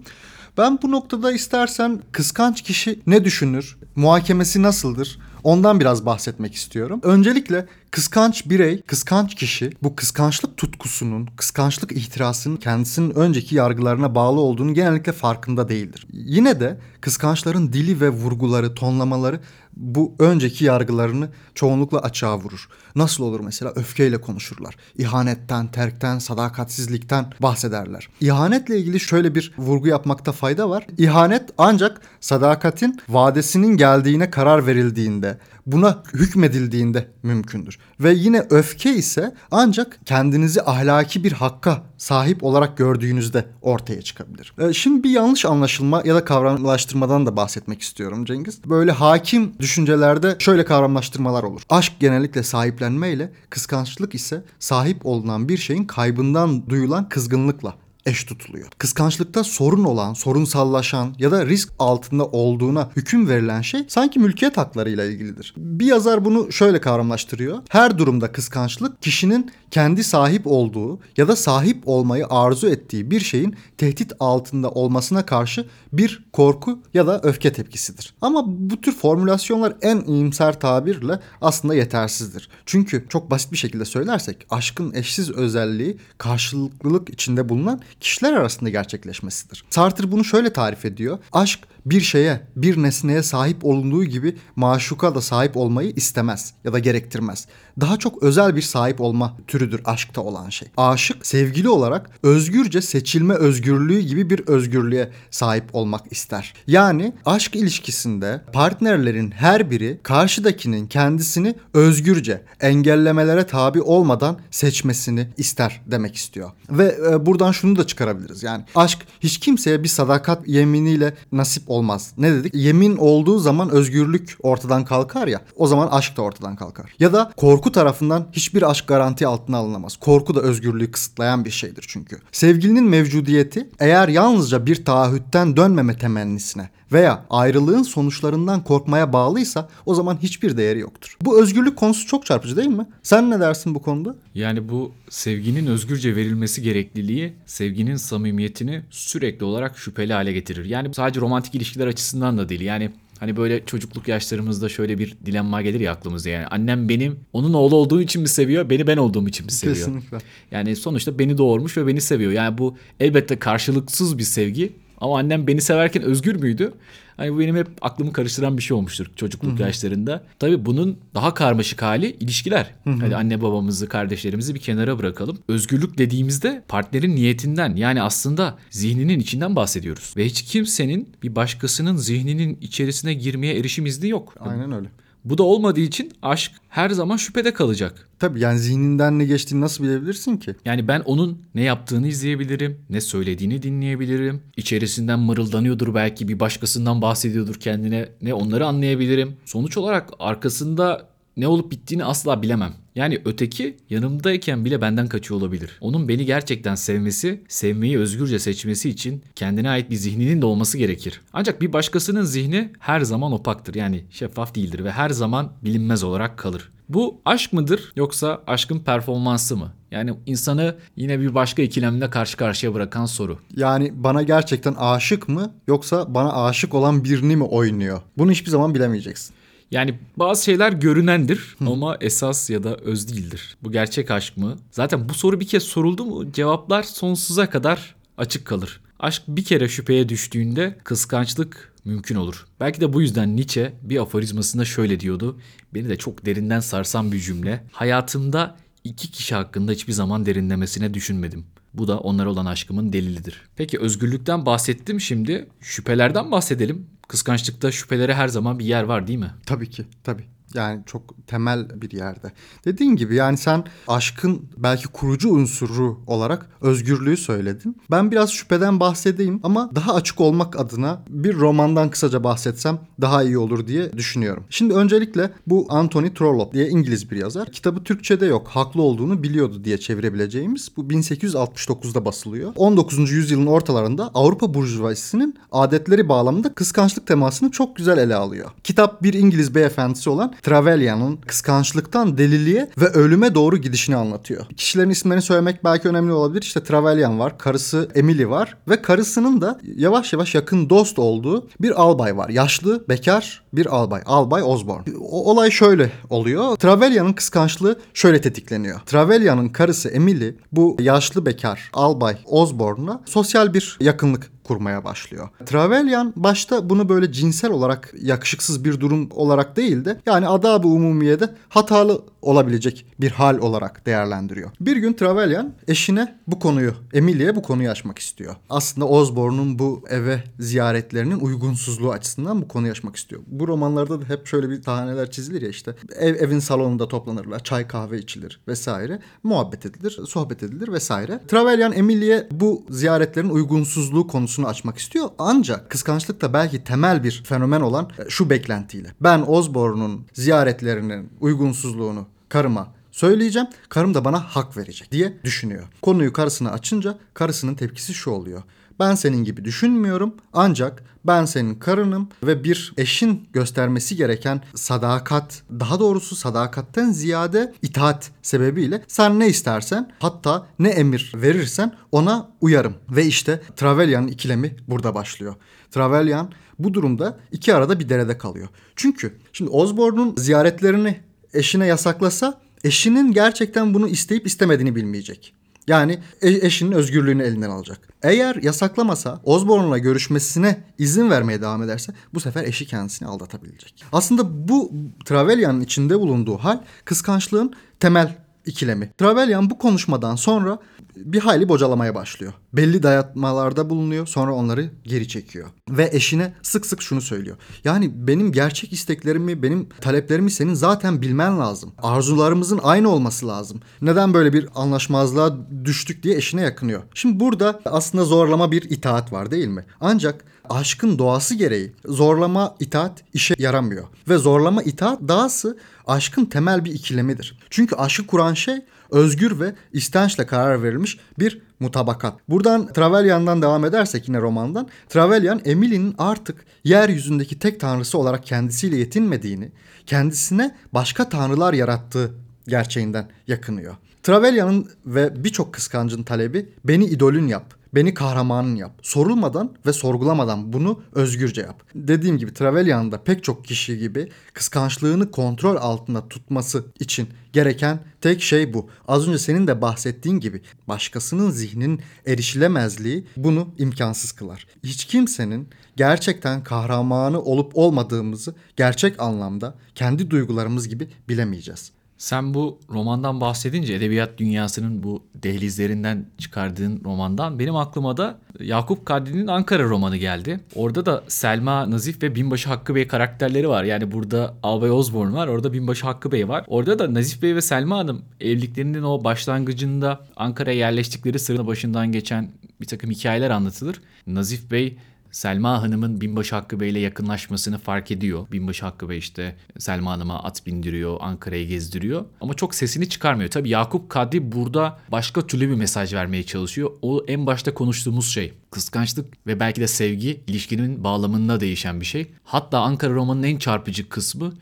Ben 0.58 0.78
bu 0.82 0.90
noktada 0.90 1.32
istersen 1.32 2.00
kıskanç 2.12 2.62
kişi 2.62 3.00
ne 3.06 3.24
düşünür, 3.24 3.76
muhakemesi 3.96 4.62
nasıldır? 4.62 5.18
Ondan 5.44 5.80
biraz 5.80 6.06
bahsetmek 6.06 6.54
istiyorum. 6.54 7.00
Öncelikle 7.02 7.66
kıskanç 7.92 8.46
birey, 8.46 8.82
kıskanç 8.82 9.34
kişi 9.34 9.70
bu 9.82 9.96
kıskançlık 9.96 10.56
tutkusunun, 10.56 11.28
kıskançlık 11.36 11.92
ihtirasının 11.92 12.56
kendisinin 12.56 13.10
önceki 13.10 13.54
yargılarına 13.56 14.14
bağlı 14.14 14.40
olduğunu 14.40 14.74
genellikle 14.74 15.12
farkında 15.12 15.68
değildir. 15.68 16.06
Yine 16.12 16.60
de 16.60 16.78
kıskançların 17.00 17.72
dili 17.72 18.00
ve 18.00 18.08
vurguları, 18.08 18.74
tonlamaları 18.74 19.40
bu 19.76 20.14
önceki 20.18 20.64
yargılarını 20.64 21.28
çoğunlukla 21.54 21.98
açığa 21.98 22.38
vurur. 22.38 22.68
Nasıl 22.94 23.24
olur 23.24 23.40
mesela 23.40 23.72
öfkeyle 23.76 24.20
konuşurlar. 24.20 24.76
İhanetten, 24.98 25.66
terkten, 25.66 26.18
sadakatsizlikten 26.18 27.32
bahsederler. 27.40 28.08
İhanetle 28.20 28.78
ilgili 28.78 29.00
şöyle 29.00 29.34
bir 29.34 29.52
vurgu 29.58 29.88
yapmakta 29.88 30.32
fayda 30.32 30.70
var. 30.70 30.86
İhanet 30.98 31.50
ancak 31.58 32.00
sadakatin 32.20 33.00
vadesinin 33.08 33.76
geldiğine 33.76 34.30
karar 34.30 34.66
verildiğinde, 34.66 35.38
buna 35.66 36.02
hükmedildiğinde 36.14 37.08
mümkündür. 37.22 37.78
Ve 38.00 38.12
yine 38.12 38.46
öfke 38.50 38.94
ise 38.94 39.34
ancak 39.50 39.98
kendinizi 40.06 40.62
ahlaki 40.62 41.24
bir 41.24 41.32
hakka 41.32 41.82
sahip 41.98 42.44
olarak 42.44 42.76
gördüğünüzde 42.76 43.46
ortaya 43.62 44.02
çıkabilir. 44.02 44.54
Ee, 44.58 44.72
şimdi 44.72 45.04
bir 45.04 45.10
yanlış 45.10 45.44
anlaşılma 45.44 46.02
ya 46.04 46.14
da 46.14 46.24
kavramlaştırmadan 46.24 47.26
da 47.26 47.36
bahsetmek 47.36 47.82
istiyorum 47.82 48.24
Cengiz. 48.24 48.64
Böyle 48.64 48.92
hakim 48.92 49.52
düşüncelerde 49.58 50.36
şöyle 50.38 50.64
kavramlaştırmalar 50.64 51.42
olur. 51.42 51.62
Aşk 51.70 51.92
genellikle 52.00 52.42
sahiplenme 52.42 53.10
ile 53.10 53.32
kıskançlık 53.50 54.14
ise 54.14 54.44
sahip 54.58 55.06
olunan 55.06 55.48
bir 55.48 55.56
şeyin 55.56 55.84
kaybından 55.84 56.68
duyulan 56.68 57.08
kızgınlıkla 57.08 57.74
eş 58.06 58.24
tutuluyor. 58.24 58.68
Kıskançlıkta 58.78 59.44
sorun 59.44 59.84
olan, 59.84 60.14
sorunsallaşan 60.14 61.14
ya 61.18 61.30
da 61.30 61.46
risk 61.46 61.72
altında 61.78 62.26
olduğuna 62.26 62.90
hüküm 62.96 63.28
verilen 63.28 63.62
şey 63.62 63.84
sanki 63.88 64.18
mülkiyet 64.18 64.56
haklarıyla 64.56 65.04
ilgilidir. 65.04 65.54
Bir 65.56 65.86
yazar 65.86 66.24
bunu 66.24 66.52
şöyle 66.52 66.80
kavramlaştırıyor. 66.80 67.58
Her 67.68 67.98
durumda 67.98 68.32
kıskançlık 68.32 69.02
kişinin 69.02 69.50
kendi 69.70 70.04
sahip 70.04 70.46
olduğu 70.46 71.00
ya 71.16 71.28
da 71.28 71.36
sahip 71.36 71.82
olmayı 71.86 72.26
arzu 72.30 72.68
ettiği 72.68 73.10
bir 73.10 73.20
şeyin 73.20 73.56
tehdit 73.78 74.12
altında 74.20 74.70
olmasına 74.70 75.26
karşı 75.26 75.66
bir 75.92 76.24
korku 76.32 76.78
ya 76.94 77.06
da 77.06 77.20
öfke 77.22 77.52
tepkisidir. 77.52 78.14
Ama 78.20 78.44
bu 78.46 78.80
tür 78.80 78.92
formülasyonlar 78.92 79.76
en 79.82 80.00
iyimser 80.00 80.60
tabirle 80.60 81.20
aslında 81.40 81.74
yetersizdir. 81.74 82.48
Çünkü 82.66 83.06
çok 83.08 83.30
basit 83.30 83.52
bir 83.52 83.56
şekilde 83.56 83.84
söylersek 83.84 84.46
aşkın 84.50 84.94
eşsiz 84.94 85.30
özelliği 85.30 85.96
karşılıklılık 86.18 87.10
içinde 87.10 87.48
bulunan 87.48 87.80
kişiler 88.00 88.32
arasında 88.32 88.70
gerçekleşmesidir. 88.70 89.64
Sartre 89.70 90.12
bunu 90.12 90.24
şöyle 90.24 90.52
tarif 90.52 90.84
ediyor. 90.84 91.18
Aşk 91.32 91.58
bir 91.86 92.00
şeye, 92.00 92.40
bir 92.56 92.82
nesneye 92.82 93.22
sahip 93.22 93.64
olunduğu 93.64 94.04
gibi 94.04 94.36
maşuka 94.56 95.14
da 95.14 95.20
sahip 95.20 95.56
olmayı 95.56 95.92
istemez 95.96 96.54
ya 96.64 96.72
da 96.72 96.78
gerektirmez. 96.78 97.46
Daha 97.80 97.96
çok 97.96 98.22
özel 98.22 98.56
bir 98.56 98.62
sahip 98.62 99.00
olma 99.00 99.36
türüdür 99.46 99.80
aşkta 99.84 100.20
olan 100.20 100.48
şey. 100.48 100.68
Aşık 100.76 101.26
sevgili 101.26 101.68
olarak 101.68 102.10
özgürce 102.22 102.82
seçilme 102.82 103.34
özgürlüğü 103.34 104.00
gibi 104.00 104.30
bir 104.30 104.40
özgürlüğe 104.46 105.10
sahip 105.30 105.64
olmak 105.72 106.12
ister. 106.12 106.54
Yani 106.66 107.12
aşk 107.24 107.56
ilişkisinde 107.56 108.40
partnerlerin 108.52 109.30
her 109.30 109.70
biri 109.70 110.00
karşıdakinin 110.02 110.86
kendisini 110.86 111.54
özgürce 111.74 112.42
engellemelere 112.60 113.46
tabi 113.46 113.82
olmadan 113.82 114.38
seçmesini 114.50 115.28
ister 115.36 115.80
demek 115.86 116.16
istiyor. 116.16 116.50
Ve 116.70 116.96
e, 117.10 117.26
buradan 117.26 117.52
şunu 117.52 117.76
da 117.76 117.81
çıkarabiliriz. 117.86 118.42
Yani 118.42 118.64
aşk 118.74 118.98
hiç 119.20 119.38
kimseye 119.38 119.82
bir 119.82 119.88
sadakat 119.88 120.48
yeminiyle 120.48 121.14
nasip 121.32 121.70
olmaz. 121.70 122.12
Ne 122.18 122.32
dedik? 122.32 122.54
Yemin 122.54 122.96
olduğu 122.96 123.38
zaman 123.38 123.70
özgürlük 123.70 124.36
ortadan 124.42 124.84
kalkar 124.84 125.28
ya. 125.28 125.40
O 125.56 125.66
zaman 125.66 125.88
aşk 125.88 126.16
da 126.16 126.22
ortadan 126.22 126.56
kalkar. 126.56 126.94
Ya 126.98 127.12
da 127.12 127.32
korku 127.36 127.72
tarafından 127.72 128.26
hiçbir 128.32 128.70
aşk 128.70 128.88
garanti 128.88 129.26
altına 129.26 129.56
alınamaz. 129.56 129.96
Korku 129.96 130.34
da 130.34 130.40
özgürlüğü 130.40 130.90
kısıtlayan 130.90 131.44
bir 131.44 131.50
şeydir 131.50 131.84
çünkü. 131.88 132.18
Sevgilinin 132.32 132.84
mevcudiyeti 132.84 133.68
eğer 133.78 134.08
yalnızca 134.08 134.66
bir 134.66 134.84
taahhütten 134.84 135.56
dönmeme 135.56 135.98
temennisine 135.98 136.70
veya 136.92 137.24
ayrılığın 137.30 137.82
sonuçlarından 137.82 138.64
korkmaya 138.64 139.12
bağlıysa 139.12 139.68
o 139.86 139.94
zaman 139.94 140.18
hiçbir 140.22 140.56
değeri 140.56 140.78
yoktur. 140.78 141.16
Bu 141.20 141.42
özgürlük 141.42 141.76
konusu 141.76 142.06
çok 142.06 142.26
çarpıcı 142.26 142.56
değil 142.56 142.68
mi? 142.68 142.86
Sen 143.02 143.30
ne 143.30 143.40
dersin 143.40 143.74
bu 143.74 143.82
konuda? 143.82 144.16
Yani 144.34 144.68
bu 144.68 144.92
sevginin 145.10 145.66
özgürce 145.66 146.16
verilmesi 146.16 146.62
gerekliliği 146.62 147.32
sevginin 147.46 147.96
samimiyetini 147.96 148.82
sürekli 148.90 149.44
olarak 149.44 149.78
şüpheli 149.78 150.12
hale 150.12 150.32
getirir. 150.32 150.64
Yani 150.64 150.94
sadece 150.94 151.20
romantik 151.20 151.54
ilişkiler 151.54 151.86
açısından 151.86 152.38
da 152.38 152.48
değil. 152.48 152.60
Yani 152.60 152.90
Hani 153.22 153.36
böyle 153.36 153.64
çocukluk 153.66 154.08
yaşlarımızda 154.08 154.68
şöyle 154.68 154.98
bir 154.98 155.16
dilemma 155.26 155.62
gelir 155.62 155.80
ya 155.80 155.92
aklımıza 155.92 156.30
yani. 156.30 156.46
Annem 156.46 156.88
benim 156.88 157.20
onun 157.32 157.54
oğlu 157.54 157.76
olduğu 157.76 158.02
için 158.02 158.22
mi 158.22 158.28
seviyor, 158.28 158.70
beni 158.70 158.86
ben 158.86 158.96
olduğum 158.96 159.28
için 159.28 159.46
mi 159.46 159.52
seviyor? 159.52 159.76
Kesinlikle. 159.76 160.18
Yani 160.50 160.76
sonuçta 160.76 161.18
beni 161.18 161.38
doğurmuş 161.38 161.76
ve 161.76 161.86
beni 161.86 162.00
seviyor. 162.00 162.32
Yani 162.32 162.58
bu 162.58 162.76
elbette 163.00 163.38
karşılıksız 163.38 164.18
bir 164.18 164.22
sevgi 164.22 164.72
ama 165.02 165.18
annem 165.18 165.46
beni 165.46 165.60
severken 165.60 166.02
özgür 166.02 166.36
müydü? 166.36 166.72
Hani 167.16 167.32
bu 167.32 167.38
benim 167.38 167.56
hep 167.56 167.66
aklımı 167.80 168.12
karıştıran 168.12 168.56
bir 168.56 168.62
şey 168.62 168.76
olmuştur 168.76 169.10
çocukluk 169.16 169.52
Hı-hı. 169.52 169.62
yaşlarında. 169.62 170.24
Tabii 170.38 170.66
bunun 170.66 170.98
daha 171.14 171.34
karmaşık 171.34 171.82
hali 171.82 172.10
ilişkiler. 172.10 172.74
Hı-hı. 172.84 172.96
Hadi 173.00 173.16
anne 173.16 173.42
babamızı, 173.42 173.88
kardeşlerimizi 173.88 174.54
bir 174.54 174.60
kenara 174.60 174.98
bırakalım. 174.98 175.38
Özgürlük 175.48 175.98
dediğimizde 175.98 176.62
partnerin 176.68 177.16
niyetinden 177.16 177.76
yani 177.76 178.02
aslında 178.02 178.58
zihninin 178.70 179.20
içinden 179.20 179.56
bahsediyoruz. 179.56 180.14
Ve 180.16 180.24
hiç 180.24 180.42
kimsenin 180.42 181.08
bir 181.22 181.36
başkasının 181.36 181.96
zihninin 181.96 182.58
içerisine 182.60 183.14
girmeye 183.14 183.58
erişim 183.58 183.86
izni 183.86 184.08
yok. 184.08 184.34
Aynen 184.40 184.72
öyle. 184.72 184.88
Bu 185.24 185.38
da 185.38 185.42
olmadığı 185.42 185.80
için 185.80 186.12
aşk 186.22 186.52
her 186.68 186.90
zaman 186.90 187.16
şüphede 187.16 187.52
kalacak. 187.54 188.08
Tabii 188.18 188.40
yani 188.40 188.58
zihninden 188.58 189.18
ne 189.18 189.24
geçtiğini 189.24 189.60
nasıl 189.60 189.84
bilebilirsin 189.84 190.36
ki? 190.36 190.54
Yani 190.64 190.88
ben 190.88 191.00
onun 191.00 191.42
ne 191.54 191.62
yaptığını 191.62 192.08
izleyebilirim, 192.08 192.78
ne 192.90 193.00
söylediğini 193.00 193.62
dinleyebilirim. 193.62 194.42
İçerisinden 194.56 195.18
mırıldanıyordur 195.18 195.94
belki 195.94 196.28
bir 196.28 196.40
başkasından 196.40 197.02
bahsediyordur 197.02 197.54
kendine. 197.54 198.08
Ne 198.22 198.34
onları 198.34 198.66
anlayabilirim. 198.66 199.36
Sonuç 199.44 199.76
olarak 199.76 200.10
arkasında 200.18 201.08
ne 201.36 201.48
olup 201.48 201.72
bittiğini 201.72 202.04
asla 202.04 202.42
bilemem. 202.42 202.72
Yani 202.94 203.22
öteki 203.24 203.76
yanımdayken 203.90 204.64
bile 204.64 204.80
benden 204.80 205.08
kaçıyor 205.08 205.40
olabilir. 205.40 205.78
Onun 205.80 206.08
beni 206.08 206.26
gerçekten 206.26 206.74
sevmesi, 206.74 207.42
sevmeyi 207.48 207.98
özgürce 207.98 208.38
seçmesi 208.38 208.90
için 208.90 209.22
kendine 209.36 209.70
ait 209.70 209.90
bir 209.90 209.96
zihninin 209.96 210.42
de 210.42 210.46
olması 210.46 210.78
gerekir. 210.78 211.20
Ancak 211.32 211.60
bir 211.60 211.72
başkasının 211.72 212.22
zihni 212.22 212.70
her 212.78 213.00
zaman 213.00 213.32
opaktır. 213.32 213.74
Yani 213.74 214.04
şeffaf 214.10 214.54
değildir 214.54 214.84
ve 214.84 214.90
her 214.90 215.10
zaman 215.10 215.52
bilinmez 215.64 216.04
olarak 216.04 216.38
kalır. 216.38 216.70
Bu 216.88 217.20
aşk 217.24 217.52
mıdır 217.52 217.92
yoksa 217.96 218.42
aşkın 218.46 218.78
performansı 218.78 219.56
mı? 219.56 219.72
Yani 219.90 220.14
insanı 220.26 220.76
yine 220.96 221.20
bir 221.20 221.34
başka 221.34 221.62
ikilemle 221.62 222.10
karşı 222.10 222.36
karşıya 222.36 222.74
bırakan 222.74 223.06
soru. 223.06 223.38
Yani 223.56 223.92
bana 223.94 224.22
gerçekten 224.22 224.74
aşık 224.78 225.28
mı 225.28 225.54
yoksa 225.68 226.14
bana 226.14 226.44
aşık 226.44 226.74
olan 226.74 227.04
birini 227.04 227.36
mi 227.36 227.44
oynuyor? 227.44 228.00
Bunu 228.18 228.30
hiçbir 228.30 228.50
zaman 228.50 228.74
bilemeyeceksin. 228.74 229.34
Yani 229.72 229.98
bazı 230.16 230.44
şeyler 230.44 230.72
görünendir 230.72 231.56
Hı. 231.58 231.66
ama 231.66 231.96
esas 232.00 232.50
ya 232.50 232.62
da 232.62 232.76
öz 232.76 233.12
değildir. 233.12 233.56
Bu 233.62 233.72
gerçek 233.72 234.10
aşk 234.10 234.36
mı? 234.36 234.56
Zaten 234.70 235.08
bu 235.08 235.14
soru 235.14 235.40
bir 235.40 235.46
kez 235.46 235.62
soruldu 235.62 236.04
mu 236.04 236.32
cevaplar 236.32 236.82
sonsuza 236.82 237.50
kadar 237.50 237.94
açık 238.18 238.44
kalır. 238.44 238.80
Aşk 238.98 239.22
bir 239.28 239.44
kere 239.44 239.68
şüpheye 239.68 240.08
düştüğünde 240.08 240.78
kıskançlık 240.84 241.72
mümkün 241.84 242.16
olur. 242.16 242.46
Belki 242.60 242.80
de 242.80 242.92
bu 242.92 243.02
yüzden 243.02 243.36
Nietzsche 243.36 243.72
bir 243.82 244.02
aforizmasında 244.02 244.64
şöyle 244.64 245.00
diyordu. 245.00 245.40
Beni 245.74 245.88
de 245.88 245.96
çok 245.96 246.26
derinden 246.26 246.60
sarsan 246.60 247.12
bir 247.12 247.20
cümle. 247.20 247.64
Hayatımda 247.72 248.56
iki 248.84 249.10
kişi 249.10 249.34
hakkında 249.34 249.72
hiçbir 249.72 249.92
zaman 249.92 250.26
derinlemesine 250.26 250.94
düşünmedim. 250.94 251.44
Bu 251.74 251.88
da 251.88 251.98
onlara 252.00 252.30
olan 252.30 252.46
aşkımın 252.46 252.92
delilidir. 252.92 253.42
Peki 253.56 253.78
özgürlükten 253.78 254.46
bahsettim 254.46 255.00
şimdi. 255.00 255.48
Şüphelerden 255.60 256.30
bahsedelim 256.30 256.86
Kıskançlıkta 257.12 257.72
şüphelere 257.72 258.14
her 258.14 258.28
zaman 258.28 258.58
bir 258.58 258.64
yer 258.64 258.82
var 258.82 259.06
değil 259.06 259.18
mi? 259.18 259.30
Tabii 259.46 259.70
ki 259.70 259.84
tabii. 260.04 260.24
Yani 260.54 260.82
çok 260.86 261.26
temel 261.26 261.80
bir 261.82 261.90
yerde. 261.90 262.32
Dediğin 262.64 262.96
gibi 262.96 263.14
yani 263.14 263.36
sen 263.36 263.64
aşkın 263.88 264.42
belki 264.56 264.88
kurucu 264.88 265.30
unsuru 265.30 266.00
olarak 266.06 266.46
özgürlüğü 266.60 267.16
söyledin. 267.16 267.76
Ben 267.90 268.10
biraz 268.10 268.30
şüpheden 268.30 268.80
bahsedeyim 268.80 269.40
ama 269.42 269.70
daha 269.74 269.94
açık 269.94 270.20
olmak 270.20 270.60
adına 270.60 271.02
bir 271.08 271.36
romandan 271.36 271.90
kısaca 271.90 272.24
bahsetsem 272.24 272.78
daha 273.00 273.22
iyi 273.22 273.38
olur 273.38 273.66
diye 273.66 273.92
düşünüyorum. 273.92 274.44
Şimdi 274.50 274.74
öncelikle 274.74 275.30
bu 275.46 275.66
Anthony 275.68 276.14
Trollope 276.14 276.52
diye 276.52 276.68
İngiliz 276.68 277.10
bir 277.10 277.16
yazar. 277.16 277.52
Kitabı 277.52 277.84
Türkçe'de 277.84 278.26
yok. 278.26 278.48
Haklı 278.48 278.82
olduğunu 278.82 279.22
biliyordu 279.22 279.64
diye 279.64 279.78
çevirebileceğimiz. 279.78 280.68
Bu 280.76 280.82
1869'da 280.82 282.04
basılıyor. 282.04 282.52
19. 282.56 283.10
yüzyılın 283.10 283.46
ortalarında 283.46 284.10
Avrupa 284.14 284.54
burjuvazisinin 284.54 285.38
adetleri 285.52 286.08
bağlamında 286.08 286.54
kıskançlık 286.54 287.06
temasını 287.06 287.50
çok 287.50 287.76
güzel 287.76 287.98
ele 287.98 288.14
alıyor. 288.14 288.50
Kitap 288.64 289.02
bir 289.02 289.14
İngiliz 289.14 289.54
beyefendisi 289.54 290.10
olan 290.10 290.34
Trevelyan'ın 290.42 291.16
kıskançlıktan 291.16 292.18
deliliğe 292.18 292.68
ve 292.78 292.86
ölüme 292.86 293.34
doğru 293.34 293.56
gidişini 293.56 293.96
anlatıyor. 293.96 294.46
Kişilerin 294.56 294.90
isimlerini 294.90 295.22
söylemek 295.22 295.64
belki 295.64 295.88
önemli 295.88 296.12
olabilir. 296.12 296.42
İşte 296.42 296.62
Trevelyan 296.62 297.18
var, 297.18 297.38
karısı 297.38 297.88
Emily 297.94 298.28
var 298.28 298.56
ve 298.68 298.82
karısının 298.82 299.40
da 299.40 299.60
yavaş 299.76 300.12
yavaş 300.12 300.34
yakın 300.34 300.70
dost 300.70 300.98
olduğu 300.98 301.48
bir 301.60 301.82
albay 301.82 302.16
var. 302.16 302.28
Yaşlı, 302.28 302.88
bekar 302.88 303.42
bir 303.52 303.66
albay. 303.66 304.02
Albay 304.06 304.42
Osborne. 304.42 304.82
O 305.00 305.30
olay 305.30 305.50
şöyle 305.50 305.92
oluyor. 306.10 306.56
Trevelyan'ın 306.56 307.12
kıskançlığı 307.12 307.80
şöyle 307.94 308.20
tetikleniyor. 308.20 308.80
Trevelyan'ın 308.80 309.48
karısı 309.48 309.88
Emily 309.88 310.36
bu 310.52 310.76
yaşlı 310.80 311.26
bekar 311.26 311.70
albay 311.72 312.16
Osborne'la 312.24 313.00
sosyal 313.04 313.54
bir 313.54 313.76
yakınlık 313.80 314.31
kurmaya 314.44 314.84
başlıyor. 314.84 315.28
Trevelyan 315.46 316.12
başta 316.16 316.70
bunu 316.70 316.88
böyle 316.88 317.12
cinsel 317.12 317.50
olarak 317.50 317.94
yakışıksız 318.02 318.64
bir 318.64 318.80
durum 318.80 319.08
olarak 319.10 319.56
değil 319.56 319.84
de 319.84 320.00
yani 320.06 320.28
adab-ı 320.28 320.68
umumiyede 320.68 321.34
hatalı 321.48 322.02
olabilecek 322.22 322.86
bir 323.00 323.10
hal 323.10 323.38
olarak 323.38 323.86
değerlendiriyor. 323.86 324.50
Bir 324.60 324.76
gün 324.76 324.92
Trevelyan 324.92 325.54
eşine 325.68 326.18
bu 326.26 326.38
konuyu, 326.38 326.74
Emily'e 326.92 327.36
bu 327.36 327.42
konuyu 327.42 327.70
açmak 327.70 327.98
istiyor. 327.98 328.36
Aslında 328.50 328.88
Osborne'un 328.88 329.58
bu 329.58 329.84
eve 329.88 330.24
ziyaretlerinin 330.38 331.20
uygunsuzluğu 331.20 331.92
açısından 331.92 332.42
bu 332.42 332.48
konuyu 332.48 332.72
açmak 332.72 332.96
istiyor. 332.96 333.22
Bu 333.26 333.48
romanlarda 333.48 334.00
da 334.00 334.04
hep 334.04 334.26
şöyle 334.26 334.50
bir 334.50 334.62
tahaneler 334.62 335.10
çizilir 335.10 335.42
ya 335.42 335.48
işte 335.48 335.74
ev 335.98 336.14
evin 336.14 336.38
salonunda 336.38 336.88
toplanırlar, 336.88 337.44
çay 337.44 337.68
kahve 337.68 337.98
içilir 337.98 338.40
vesaire, 338.48 338.98
muhabbet 339.22 339.66
edilir, 339.66 339.98
sohbet 340.06 340.42
edilir 340.42 340.72
vesaire. 340.72 341.20
Trevelyan 341.28 341.72
Emily'e 341.72 342.28
bu 342.30 342.66
ziyaretlerin 342.70 343.28
uygunsuzluğu 343.28 344.06
konusunu 344.42 344.48
açmak 344.48 344.78
istiyor. 344.78 345.10
Ancak 345.18 345.70
kıskançlık 345.70 346.20
da 346.20 346.32
belki 346.32 346.64
temel 346.64 347.04
bir 347.04 347.22
fenomen 347.24 347.60
olan 347.60 347.90
şu 348.08 348.30
beklentiyle. 348.30 348.94
Ben 349.00 349.24
Osborne'un 349.26 350.06
ziyaretlerinin 350.12 351.10
uygunsuzluğunu 351.20 352.06
karıma 352.28 352.68
söyleyeceğim. 352.90 353.48
Karım 353.68 353.94
da 353.94 354.04
bana 354.04 354.20
hak 354.20 354.56
verecek 354.56 354.92
diye 354.92 355.18
düşünüyor. 355.24 355.68
Konuyu 355.82 356.12
karısına 356.12 356.50
açınca 356.50 356.98
karısının 357.14 357.54
tepkisi 357.54 357.94
şu 357.94 358.10
oluyor. 358.10 358.42
Ben 358.80 358.94
senin 358.94 359.24
gibi 359.24 359.44
düşünmüyorum 359.44 360.14
ancak 360.32 360.82
ben 361.06 361.24
senin 361.24 361.54
karınım 361.54 362.08
ve 362.22 362.44
bir 362.44 362.72
eşin 362.76 363.28
göstermesi 363.32 363.96
gereken 363.96 364.40
sadakat, 364.54 365.42
daha 365.50 365.80
doğrusu 365.80 366.16
sadakatten 366.16 366.90
ziyade 366.90 367.54
itaat 367.62 368.10
sebebiyle 368.22 368.84
sen 368.88 369.20
ne 369.20 369.28
istersen 369.28 369.92
hatta 369.98 370.46
ne 370.58 370.68
emir 370.68 371.12
verirsen 371.14 371.76
ona 371.92 372.28
uyarım. 372.40 372.74
Ve 372.90 373.06
işte 373.06 373.40
Trevelyan'ın 373.56 374.08
ikilemi 374.08 374.56
burada 374.68 374.94
başlıyor. 374.94 375.34
Trevelyan 375.70 376.32
bu 376.58 376.74
durumda 376.74 377.18
iki 377.32 377.54
arada 377.54 377.80
bir 377.80 377.88
derede 377.88 378.18
kalıyor. 378.18 378.48
Çünkü 378.76 379.18
şimdi 379.32 379.50
Osborne'un 379.50 380.14
ziyaretlerini 380.16 381.00
eşine 381.34 381.66
yasaklasa 381.66 382.40
eşinin 382.64 383.12
gerçekten 383.12 383.74
bunu 383.74 383.88
isteyip 383.88 384.26
istemediğini 384.26 384.76
bilmeyecek. 384.76 385.34
Yani 385.66 385.98
e- 386.22 386.46
eşinin 386.46 386.72
özgürlüğünü 386.72 387.22
elinden 387.22 387.50
alacak. 387.50 387.88
Eğer 388.02 388.36
yasaklamasa 388.36 389.20
Osborne'la 389.24 389.78
görüşmesine 389.78 390.60
izin 390.78 391.10
vermeye 391.10 391.40
devam 391.40 391.62
ederse 391.62 391.92
bu 392.14 392.20
sefer 392.20 392.44
eşi 392.44 392.66
kendisini 392.66 393.08
aldatabilecek. 393.08 393.84
Aslında 393.92 394.48
bu 394.48 394.72
Trevelyan'ın 395.04 395.60
içinde 395.60 396.00
bulunduğu 396.00 396.38
hal 396.38 396.58
kıskançlığın 396.84 397.52
temel 397.80 398.16
ikilemi. 398.46 398.92
Trevelyan 398.98 399.50
bu 399.50 399.58
konuşmadan 399.58 400.16
sonra 400.16 400.58
bir 400.96 401.20
hayli 401.20 401.48
bocalamaya 401.48 401.94
başlıyor. 401.94 402.32
Belli 402.52 402.82
dayatmalarda 402.82 403.70
bulunuyor 403.70 404.06
sonra 404.06 404.34
onları 404.34 404.70
geri 404.84 405.08
çekiyor. 405.08 405.48
Ve 405.70 405.90
eşine 405.92 406.34
sık 406.42 406.66
sık 406.66 406.82
şunu 406.82 407.00
söylüyor. 407.00 407.36
Yani 407.64 407.90
benim 408.08 408.32
gerçek 408.32 408.72
isteklerimi, 408.72 409.42
benim 409.42 409.68
taleplerimi 409.80 410.30
senin 410.30 410.54
zaten 410.54 411.02
bilmen 411.02 411.38
lazım. 411.38 411.72
Arzularımızın 411.82 412.60
aynı 412.62 412.88
olması 412.88 413.28
lazım. 413.28 413.60
Neden 413.82 414.14
böyle 414.14 414.32
bir 414.32 414.48
anlaşmazlığa 414.54 415.36
düştük 415.64 416.02
diye 416.02 416.16
eşine 416.16 416.42
yakınıyor. 416.42 416.82
Şimdi 416.94 417.20
burada 417.20 417.60
aslında 417.64 418.04
zorlama 418.04 418.52
bir 418.52 418.62
itaat 418.70 419.12
var 419.12 419.30
değil 419.30 419.48
mi? 419.48 419.64
Ancak 419.80 420.24
aşkın 420.50 420.98
doğası 420.98 421.34
gereği 421.34 421.72
zorlama 421.84 422.54
itaat 422.60 423.04
işe 423.14 423.34
yaramıyor. 423.38 423.84
Ve 424.08 424.16
zorlama 424.16 424.62
itaat 424.62 425.00
dahası 425.00 425.58
aşkın 425.86 426.24
temel 426.24 426.64
bir 426.64 426.74
ikilemidir. 426.74 427.38
Çünkü 427.50 427.76
aşkı 427.76 428.06
kuran 428.06 428.34
şey 428.34 428.56
özgür 428.90 429.40
ve 429.40 429.54
istençle 429.72 430.26
karar 430.26 430.62
verilmiş 430.62 430.98
bir 431.18 431.42
mutabakat. 431.60 432.14
Buradan 432.28 432.72
Trevelyan'dan 432.72 433.42
devam 433.42 433.64
edersek 433.64 434.08
yine 434.08 434.20
romandan 434.20 434.68
Trevelyan 434.88 435.40
Emily'nin 435.44 435.94
artık 435.98 436.44
yeryüzündeki 436.64 437.38
tek 437.38 437.60
tanrısı 437.60 437.98
olarak 437.98 438.26
kendisiyle 438.26 438.76
yetinmediğini, 438.76 439.52
kendisine 439.86 440.56
başka 440.72 441.08
tanrılar 441.08 441.52
yarattığı 441.52 442.14
gerçeğinden 442.48 443.08
yakınıyor. 443.26 443.76
Trevelyan'ın 444.02 444.68
ve 444.86 445.24
birçok 445.24 445.54
kıskancın 445.54 446.02
talebi 446.02 446.48
beni 446.64 446.84
idolün 446.84 447.28
yap, 447.28 447.54
beni 447.74 447.94
kahramanın 447.94 448.56
yap. 448.56 448.72
Sorulmadan 448.82 449.52
ve 449.66 449.72
sorgulamadan 449.72 450.52
bunu 450.52 450.82
özgürce 450.92 451.40
yap. 451.40 451.62
Dediğim 451.74 452.18
gibi 452.18 452.34
Trevelyan'da 452.34 453.04
pek 453.04 453.24
çok 453.24 453.44
kişi 453.44 453.78
gibi 453.78 454.08
kıskançlığını 454.34 455.10
kontrol 455.10 455.56
altında 455.56 456.08
tutması 456.08 456.64
için 456.80 457.08
gereken 457.32 457.80
tek 458.00 458.22
şey 458.22 458.54
bu. 458.54 458.70
Az 458.88 459.08
önce 459.08 459.18
senin 459.18 459.46
de 459.46 459.62
bahsettiğin 459.62 460.20
gibi 460.20 460.42
başkasının 460.68 461.30
zihninin 461.30 461.80
erişilemezliği 462.06 463.06
bunu 463.16 463.48
imkansız 463.58 464.12
kılar. 464.12 464.46
Hiç 464.64 464.84
kimsenin 464.84 465.48
gerçekten 465.76 466.44
kahramanı 466.44 467.22
olup 467.22 467.52
olmadığımızı 467.54 468.34
gerçek 468.56 469.00
anlamda 469.00 469.54
kendi 469.74 470.10
duygularımız 470.10 470.68
gibi 470.68 470.88
bilemeyeceğiz. 471.08 471.72
Sen 472.02 472.34
bu 472.34 472.58
romandan 472.70 473.20
bahsedince 473.20 473.74
edebiyat 473.74 474.18
dünyasının 474.18 474.82
bu 474.82 475.02
dehlizlerinden 475.14 476.06
çıkardığın 476.18 476.80
romandan 476.84 477.38
benim 477.38 477.56
aklıma 477.56 477.96
da 477.96 478.18
Yakup 478.40 478.86
Kadri'nin 478.86 479.26
Ankara 479.26 479.62
romanı 479.62 479.96
geldi. 479.96 480.40
Orada 480.54 480.86
da 480.86 481.04
Selma 481.08 481.70
Nazif 481.70 482.02
ve 482.02 482.14
Binbaşı 482.14 482.48
Hakkı 482.48 482.74
Bey 482.74 482.86
karakterleri 482.86 483.48
var. 483.48 483.64
Yani 483.64 483.92
burada 483.92 484.34
Albay 484.42 484.70
Osborne 484.70 485.16
var, 485.16 485.28
orada 485.28 485.52
Binbaşı 485.52 485.86
Hakkı 485.86 486.12
Bey 486.12 486.28
var. 486.28 486.44
Orada 486.46 486.78
da 486.78 486.94
Nazif 486.94 487.22
Bey 487.22 487.34
ve 487.34 487.40
Selma 487.40 487.78
Hanım 487.78 488.02
evliliklerinin 488.20 488.82
o 488.82 489.04
başlangıcında 489.04 490.00
Ankara'ya 490.16 490.58
yerleştikleri 490.58 491.18
sırada 491.18 491.46
başından 491.46 491.92
geçen 491.92 492.30
bir 492.60 492.66
takım 492.66 492.90
hikayeler 492.90 493.30
anlatılır. 493.30 493.80
Nazif 494.06 494.50
Bey 494.50 494.76
Selma 495.12 495.62
Hanım'ın 495.62 496.00
Binbaşı 496.00 496.34
Hakkı 496.34 496.60
Bey 496.60 496.70
ile 496.70 496.78
yakınlaşmasını 496.78 497.58
fark 497.58 497.90
ediyor. 497.90 498.26
Binbaşı 498.32 498.64
Hakkı 498.64 498.88
Bey 498.88 498.98
işte 498.98 499.36
Selma 499.58 499.90
Hanım'a 499.90 500.22
at 500.22 500.46
bindiriyor, 500.46 500.96
Ankara'yı 501.00 501.48
gezdiriyor. 501.48 502.04
Ama 502.20 502.34
çok 502.34 502.54
sesini 502.54 502.88
çıkarmıyor. 502.88 503.30
Tabii 503.30 503.48
Yakup 503.48 503.90
Kadri 503.90 504.32
burada 504.32 504.78
başka 504.88 505.26
türlü 505.26 505.48
bir 505.48 505.54
mesaj 505.54 505.94
vermeye 505.94 506.22
çalışıyor. 506.22 506.70
O 506.82 507.04
en 507.08 507.26
başta 507.26 507.54
konuştuğumuz 507.54 508.08
şey. 508.08 508.32
Kıskançlık 508.50 509.26
ve 509.26 509.40
belki 509.40 509.60
de 509.60 509.66
sevgi 509.66 510.20
ilişkinin 510.26 510.84
bağlamında 510.84 511.40
değişen 511.40 511.80
bir 511.80 511.86
şey. 511.86 512.10
Hatta 512.24 512.60
Ankara 512.60 512.94
romanının 512.94 513.26
en 513.26 513.38
çarpıcı 513.38 513.88
kısmı 513.88 514.32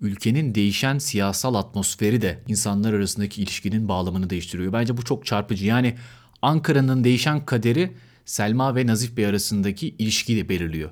ülkenin 0.00 0.54
değişen 0.54 0.98
siyasal 0.98 1.54
atmosferi 1.54 2.22
de 2.22 2.42
insanlar 2.48 2.92
arasındaki 2.92 3.42
ilişkinin 3.42 3.88
bağlamını 3.88 4.30
değiştiriyor. 4.30 4.72
Bence 4.72 4.96
bu 4.96 5.04
çok 5.04 5.26
çarpıcı. 5.26 5.66
Yani 5.66 5.96
Ankara'nın 6.42 7.04
değişen 7.04 7.46
kaderi 7.46 7.92
Selma 8.26 8.76
ve 8.76 8.86
Nazif 8.86 9.16
Bey 9.16 9.26
arasındaki 9.26 9.88
ilişkiyi 9.98 10.44
de 10.44 10.48
belirliyor. 10.48 10.90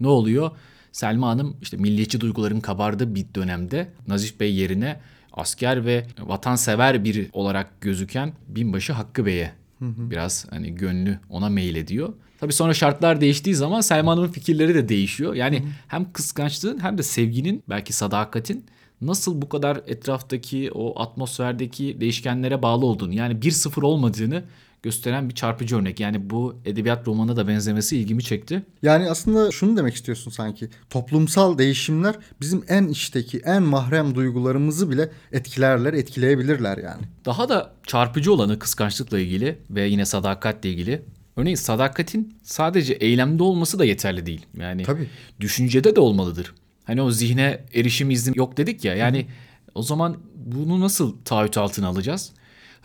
Ne 0.00 0.08
oluyor? 0.08 0.50
Selma 0.92 1.28
Hanım 1.28 1.56
işte 1.62 1.76
milliyetçi 1.76 2.20
duyguların 2.20 2.60
kabardığı 2.60 3.14
bir 3.14 3.26
dönemde 3.34 3.88
Nazif 4.08 4.40
Bey 4.40 4.54
yerine 4.54 5.00
asker 5.32 5.86
ve 5.86 6.06
vatansever 6.18 7.04
biri 7.04 7.30
olarak 7.32 7.80
gözüken 7.80 8.32
binbaşı 8.48 8.92
Hakkı 8.92 9.26
Bey'e 9.26 9.52
biraz 9.80 10.46
hani 10.50 10.74
gönlü 10.74 11.18
ona 11.30 11.48
mail 11.48 11.76
ediyor. 11.76 12.12
Tabii 12.40 12.52
sonra 12.52 12.74
şartlar 12.74 13.20
değiştiği 13.20 13.54
zaman 13.54 13.80
Selma 13.80 14.12
Hanım'ın 14.12 14.28
fikirleri 14.28 14.74
de 14.74 14.88
değişiyor. 14.88 15.34
Yani 15.34 15.62
hem 15.88 16.12
kıskançlığın 16.12 16.78
hem 16.82 16.98
de 16.98 17.02
sevginin 17.02 17.62
belki 17.68 17.92
sadakatin 17.92 18.64
nasıl 19.00 19.42
bu 19.42 19.48
kadar 19.48 19.80
etraftaki 19.86 20.70
o 20.74 21.00
atmosferdeki 21.00 22.00
değişkenlere 22.00 22.62
bağlı 22.62 22.86
olduğunu 22.86 23.14
yani 23.14 23.42
bir 23.42 23.50
sıfır 23.50 23.82
olmadığını 23.82 24.44
gösteren 24.86 25.28
bir 25.28 25.34
çarpıcı 25.34 25.76
örnek. 25.76 26.00
Yani 26.00 26.30
bu 26.30 26.56
edebiyat 26.64 27.08
romanına 27.08 27.36
da 27.36 27.48
benzemesi 27.48 27.98
ilgimi 27.98 28.22
çekti. 28.22 28.62
Yani 28.82 29.10
aslında 29.10 29.50
şunu 29.50 29.76
demek 29.76 29.94
istiyorsun 29.94 30.30
sanki. 30.30 30.68
Toplumsal 30.90 31.58
değişimler 31.58 32.14
bizim 32.40 32.64
en 32.68 32.88
içteki, 32.88 33.38
en 33.38 33.62
mahrem 33.62 34.14
duygularımızı 34.14 34.90
bile 34.90 35.10
etkilerler, 35.32 35.92
etkileyebilirler 35.92 36.78
yani. 36.78 37.02
Daha 37.24 37.48
da 37.48 37.72
çarpıcı 37.86 38.32
olanı 38.32 38.58
kıskançlıkla 38.58 39.18
ilgili 39.18 39.58
ve 39.70 39.82
yine 39.82 40.04
sadakatle 40.04 40.70
ilgili. 40.70 41.02
Örneğin 41.36 41.56
sadakatin 41.56 42.34
sadece 42.42 42.92
eylemde 42.92 43.42
olması 43.42 43.78
da 43.78 43.84
yeterli 43.84 44.26
değil. 44.26 44.46
Yani 44.58 44.82
Tabii. 44.82 45.08
düşüncede 45.40 45.96
de 45.96 46.00
olmalıdır. 46.00 46.54
Hani 46.84 47.02
o 47.02 47.10
zihne 47.10 47.64
erişim 47.74 48.10
iznim 48.10 48.34
yok 48.34 48.56
dedik 48.56 48.84
ya. 48.84 48.94
Yani 48.94 49.26
o 49.74 49.82
zaman 49.82 50.16
bunu 50.34 50.80
nasıl 50.80 51.16
taahhüt 51.24 51.58
altına 51.58 51.88
alacağız? 51.88 52.32